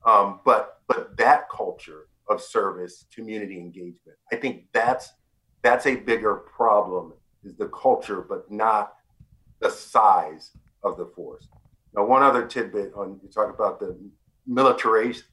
Um, 0.09 0.41
but 0.45 0.81
but 0.87 1.17
that 1.19 1.51
culture 1.51 2.09
of 2.31 2.41
service, 2.41 3.05
community 3.15 3.59
engagement, 3.59 4.17
I 4.33 4.37
think 4.37 4.65
that's 4.73 5.13
that's 5.63 5.87
a 5.87 5.97
bigger 5.97 6.35
problem 6.35 7.13
is 7.45 7.55
the 7.57 7.69
culture, 7.69 8.23
but 8.23 8.51
not 8.51 8.95
the 9.61 9.71
size 9.71 10.53
of 10.83 10.97
the 10.97 11.07
force. 11.07 11.49
Now, 11.95 12.07
one 12.07 12.23
other 12.23 12.47
tidbit 12.47 12.93
on 12.95 13.21
you 13.23 13.29
talk 13.29 13.53
about 13.53 13.81
the 13.81 13.99
militarization 14.47 15.27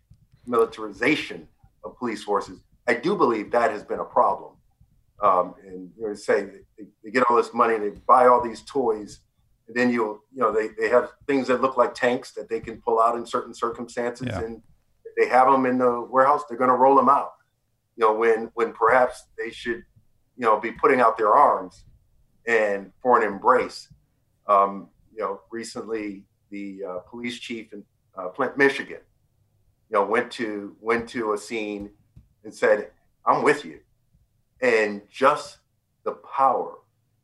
militarization 0.46 1.48
of 1.84 1.98
police 1.98 2.24
forces. 2.24 2.60
I 2.88 2.96
do 2.96 3.16
believe 3.16 3.52
that 3.52 3.72
has 3.72 3.84
been 3.84 4.00
a 4.00 4.06
problem. 4.06 4.52
Um, 5.24 5.56
and 5.66 5.90
you 5.98 6.08
know, 6.08 6.14
say 6.14 6.44
they, 6.78 6.86
they, 7.04 7.12
get 7.12 7.24
all 7.30 7.38
this 7.38 7.54
money, 7.54 7.78
they 7.80 7.92
buy 8.06 8.28
all 8.28 8.44
these 8.44 8.62
toys, 8.64 9.22
then 9.74 9.90
you 9.90 10.22
you 10.34 10.42
know 10.42 10.52
they, 10.52 10.70
they 10.80 10.90
have 10.90 11.12
things 11.28 11.48
that 11.48 11.62
look 11.62 11.78
like 11.78 11.94
tanks 11.94 12.32
that 12.34 12.50
they 12.50 12.60
can 12.60 12.82
pull 12.82 13.00
out 13.00 13.16
in 13.16 13.26
certain 13.26 13.54
circumstances, 13.54 14.28
yeah. 14.30 14.42
and 14.42 14.62
they 15.18 15.28
have 15.28 15.52
them 15.52 15.66
in 15.66 15.78
the 15.78 16.02
warehouse. 16.02 16.44
They're 16.48 16.58
going 16.58 16.70
to 16.70 16.76
roll 16.76 16.96
them 16.96 17.10
out. 17.10 17.32
You 17.96 18.06
know, 18.06 18.14
when 18.14 18.52
when 18.54 18.74
perhaps 18.74 19.26
they 19.38 19.50
should, 19.50 19.84
you 20.38 20.46
know, 20.46 20.60
be 20.60 20.72
putting 20.72 21.02
out 21.02 21.18
their 21.18 21.34
arms 21.34 21.86
and 22.48 22.92
for 23.02 23.20
an 23.20 23.28
embrace. 23.28 23.88
Um, 24.48 24.90
you 25.14 25.22
know, 25.22 25.42
recently 25.52 26.26
the 26.52 26.82
uh, 26.88 27.00
police 27.10 27.40
chief 27.40 27.74
in 27.74 27.84
uh, 28.18 28.30
Flint, 28.30 28.58
Michigan, 28.58 29.00
you 29.90 29.94
know, 29.94 30.06
went 30.06 30.32
to 30.34 30.76
went 30.80 31.10
to 31.10 31.34
a 31.34 31.38
scene 31.38 31.90
and 32.44 32.54
said, 32.54 32.92
"I'm 33.26 33.44
with 33.44 33.66
you," 33.66 33.80
and 34.62 35.02
just 35.10 35.58
the 36.04 36.14
power 36.14 36.76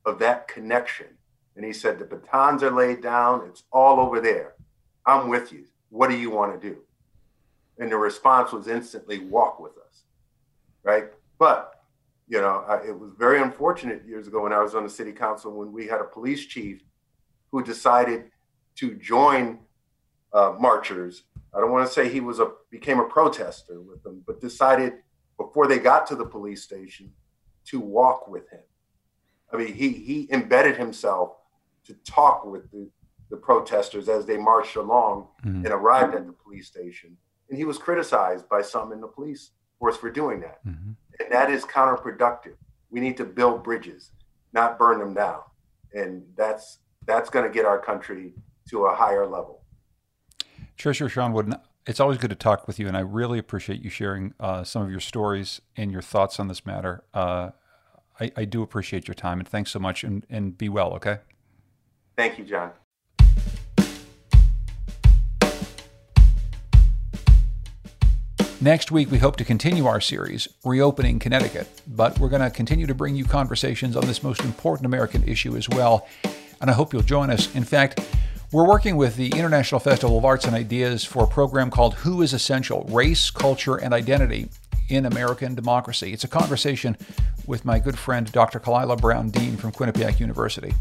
of 0.06 0.19
that 0.19 0.47
connection. 0.47 1.08
And 1.55 1.65
he 1.65 1.73
said, 1.73 1.99
"The 1.99 2.05
batons 2.05 2.63
are 2.63 2.71
laid 2.71 3.01
down. 3.01 3.45
It's 3.47 3.63
all 3.71 3.99
over 3.99 4.21
there. 4.21 4.55
I'm 5.05 5.27
with 5.27 5.51
you. 5.51 5.65
What 5.89 6.09
do 6.09 6.17
you 6.17 6.29
want 6.29 6.59
to 6.59 6.69
do?" 6.69 6.77
And 7.77 7.91
the 7.91 7.97
response 7.97 8.51
was 8.51 8.67
instantly, 8.67 9.19
"Walk 9.19 9.59
with 9.59 9.73
us," 9.77 10.03
right? 10.83 11.05
But 11.37 11.81
you 12.27 12.39
know, 12.39 12.63
I, 12.67 12.87
it 12.87 12.97
was 12.97 13.11
very 13.17 13.41
unfortunate 13.41 14.05
years 14.07 14.27
ago 14.27 14.43
when 14.43 14.53
I 14.53 14.61
was 14.63 14.73
on 14.73 14.83
the 14.83 14.89
city 14.89 15.11
council 15.11 15.51
when 15.51 15.73
we 15.73 15.85
had 15.85 15.99
a 15.99 16.05
police 16.05 16.45
chief 16.45 16.81
who 17.51 17.61
decided 17.61 18.31
to 18.75 18.95
join 18.95 19.59
uh, 20.31 20.55
marchers. 20.57 21.23
I 21.53 21.59
don't 21.59 21.71
want 21.71 21.85
to 21.85 21.93
say 21.93 22.07
he 22.07 22.21
was 22.21 22.39
a 22.39 22.51
became 22.69 22.99
a 22.99 23.03
protester 23.03 23.81
with 23.81 24.01
them, 24.03 24.23
but 24.25 24.39
decided 24.39 24.93
before 25.37 25.67
they 25.67 25.79
got 25.79 26.07
to 26.07 26.15
the 26.15 26.25
police 26.25 26.63
station 26.63 27.11
to 27.65 27.81
walk 27.81 28.29
with 28.29 28.49
him. 28.49 28.61
I 29.51 29.57
mean, 29.57 29.73
he 29.73 29.89
he 29.89 30.27
embedded 30.31 30.77
himself 30.77 31.35
to 31.86 31.94
talk 32.06 32.46
with 32.46 32.70
the, 32.72 32.89
the 33.30 33.38
protesters 33.38 34.10
as 34.10 34.26
they 34.26 34.38
marched 34.38 34.76
along 34.76 35.28
mm-hmm. 35.46 35.65
and 35.65 35.67
arrived 35.67 36.15
at 36.15 36.26
the 36.26 36.34
police 36.34 36.67
station. 36.67 37.17
And 37.50 37.58
he 37.58 37.65
was 37.65 37.78
criticized 37.78 38.48
by 38.50 38.62
some 38.62 38.91
in 38.91 39.02
the 39.02 39.08
police 39.08 39.52
force 39.80 39.98
for 39.98 40.10
doing 40.10 40.39
that. 40.41 40.65
Mm-hmm. 40.65 40.91
And 41.20 41.32
that 41.32 41.50
is 41.50 41.65
counterproductive. 41.65 42.56
We 42.89 43.00
need 43.00 43.17
to 43.17 43.26
build 43.26 43.63
bridges, 43.63 44.12
not 44.54 44.78
burn 44.78 45.00
them 45.00 45.13
down. 45.13 45.41
And 45.94 46.24
that's 46.38 46.80
that's 47.06 47.30
going 47.30 47.46
to 47.46 47.52
get 47.52 47.65
our 47.65 47.80
country 47.80 48.34
to 48.70 48.86
a 48.86 48.96
higher 48.96 49.26
level. 49.26 49.63
Treasurer 50.78 51.10
Shawn 51.10 51.34
Wooden, 51.34 51.56
it's 51.86 52.00
always 52.00 52.17
good 52.17 52.30
to 52.30 52.36
talk 52.36 52.67
with 52.67 52.80
you, 52.80 52.88
and 52.88 52.96
I 52.96 53.02
really 53.02 53.39
appreciate 53.39 53.82
you 53.82 53.89
sharing 53.89 54.34
uh, 54.39 54.63
some 54.63 54.84
of 54.84 54.91
your 54.91 55.00
stories 55.00 55.62
and 55.76 55.91
your 55.91 56.02
thoughts 56.02 56.39
on 56.39 56.48
this 56.48 56.65
matter. 56.65 57.04
Uh, 57.13 57.52
I, 58.20 58.32
I, 58.38 58.46
do 58.46 58.62
appreciate 58.62 59.08
your 59.08 59.15
time, 59.15 59.39
and 59.39 59.48
thanks 59.48 59.72
so 59.72 59.80
much, 59.80 60.04
and, 60.04 60.26
and 60.30 60.58
be 60.58 60.70
well, 60.70 60.94
okay? 60.94 61.20
Thank 62.15 62.38
you, 62.38 62.45
John. 62.45 62.71
Next 68.63 68.91
week, 68.91 69.10
we 69.10 69.17
hope 69.17 69.38
to 69.38 69.43
continue 69.43 69.88
our 69.88 70.00
series, 70.00 70.47
Reopening 70.63 71.17
Connecticut, 71.17 71.67
but 71.88 72.19
we're 72.19 72.30
going 72.30 72.43
to 72.43 72.52
continue 72.52 72.86
to 72.86 72.93
bring 72.93 73.15
you 73.15 73.26
conversations 73.26 73.95
on 73.95 74.06
this 74.06 74.21
most 74.21 74.41
important 74.41 74.86
American 74.86 75.24
issue 75.24 75.58
as 75.58 75.67
well, 75.67 76.08
and 76.62 76.69
I 76.69 76.74
hope 76.74 76.93
you'll 76.93 77.02
join 77.02 77.32
us. 77.32 77.54
In 77.56 77.63
fact, 77.63 78.00
we're 78.52 78.67
working 78.67 78.97
with 78.97 79.15
the 79.15 79.30
International 79.30 79.80
Festival 79.80 80.15
of 80.15 80.26
Arts 80.26 80.45
and 80.45 80.56
Ideas 80.56 81.04
for 81.04 81.24
a 81.24 81.28
program 81.28 81.71
called 81.71 81.95
Who 81.95 82.21
is 82.21 82.34
Essential 82.34 82.84
Race, 82.91 83.32
Culture, 83.32 83.78
and 83.78 83.95
Identity 83.95 84.50
in 84.89 85.08
American 85.08 85.56
Democracy. 85.56 86.13
It's 86.13 86.26
a 86.26 86.28
conversation 86.28 86.97
with 87.47 87.65
my 87.65 87.80
good 87.80 87.97
friend 87.97 88.32
Dr. 88.32 88.60
Khalilah 88.60 89.02
Brown-Dean 89.02 89.58
from 89.58 89.71
Quinnipiac 89.71 90.19
University. 90.19 90.74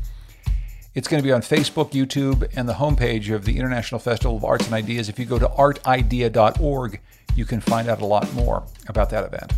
It's 0.92 1.06
going 1.06 1.22
to 1.22 1.26
be 1.26 1.32
on 1.32 1.40
Facebook, 1.40 1.92
YouTube, 1.92 2.50
and 2.56 2.68
the 2.68 2.74
homepage 2.74 3.32
of 3.32 3.44
the 3.44 3.56
International 3.56 4.00
Festival 4.00 4.36
of 4.36 4.44
Arts 4.44 4.64
and 4.64 4.74
Ideas. 4.74 5.08
If 5.08 5.20
you 5.20 5.24
go 5.24 5.38
to 5.38 5.46
artidea.org, 5.46 7.00
you 7.36 7.44
can 7.44 7.60
find 7.60 7.88
out 7.88 8.00
a 8.00 8.06
lot 8.06 8.32
more 8.34 8.64
about 8.88 9.08
that 9.10 9.24
event. 9.24 9.52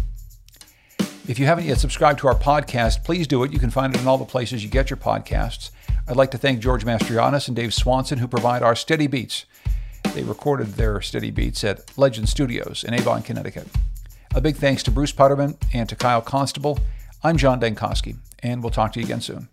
If 1.26 1.38
you 1.38 1.46
haven't 1.46 1.64
yet 1.64 1.78
subscribed 1.78 2.18
to 2.18 2.28
our 2.28 2.34
podcast, 2.34 3.02
please 3.02 3.26
do 3.26 3.44
it. 3.44 3.52
You 3.52 3.58
can 3.58 3.70
find 3.70 3.94
it 3.94 4.02
in 4.02 4.08
all 4.08 4.18
the 4.18 4.26
places 4.26 4.62
you 4.62 4.68
get 4.68 4.90
your 4.90 4.98
podcasts. 4.98 5.70
I'd 6.06 6.16
like 6.16 6.32
to 6.32 6.38
thank 6.38 6.60
George 6.60 6.84
Mastrianis 6.84 7.46
and 7.46 7.56
Dave 7.56 7.72
Swanson, 7.72 8.18
who 8.18 8.28
provide 8.28 8.62
our 8.62 8.76
steady 8.76 9.06
beats. 9.06 9.46
They 10.12 10.24
recorded 10.24 10.74
their 10.74 11.00
steady 11.00 11.30
beats 11.30 11.64
at 11.64 11.96
Legend 11.96 12.28
Studios 12.28 12.84
in 12.84 12.92
Avon, 12.92 13.22
Connecticut. 13.22 13.68
A 14.34 14.40
big 14.42 14.56
thanks 14.56 14.82
to 14.82 14.90
Bruce 14.90 15.12
Putterman 15.12 15.56
and 15.72 15.88
to 15.88 15.96
Kyle 15.96 16.20
Constable. 16.20 16.78
I'm 17.22 17.38
John 17.38 17.58
Dankosky, 17.58 18.16
and 18.40 18.62
we'll 18.62 18.70
talk 18.70 18.92
to 18.92 19.00
you 19.00 19.06
again 19.06 19.22
soon. 19.22 19.48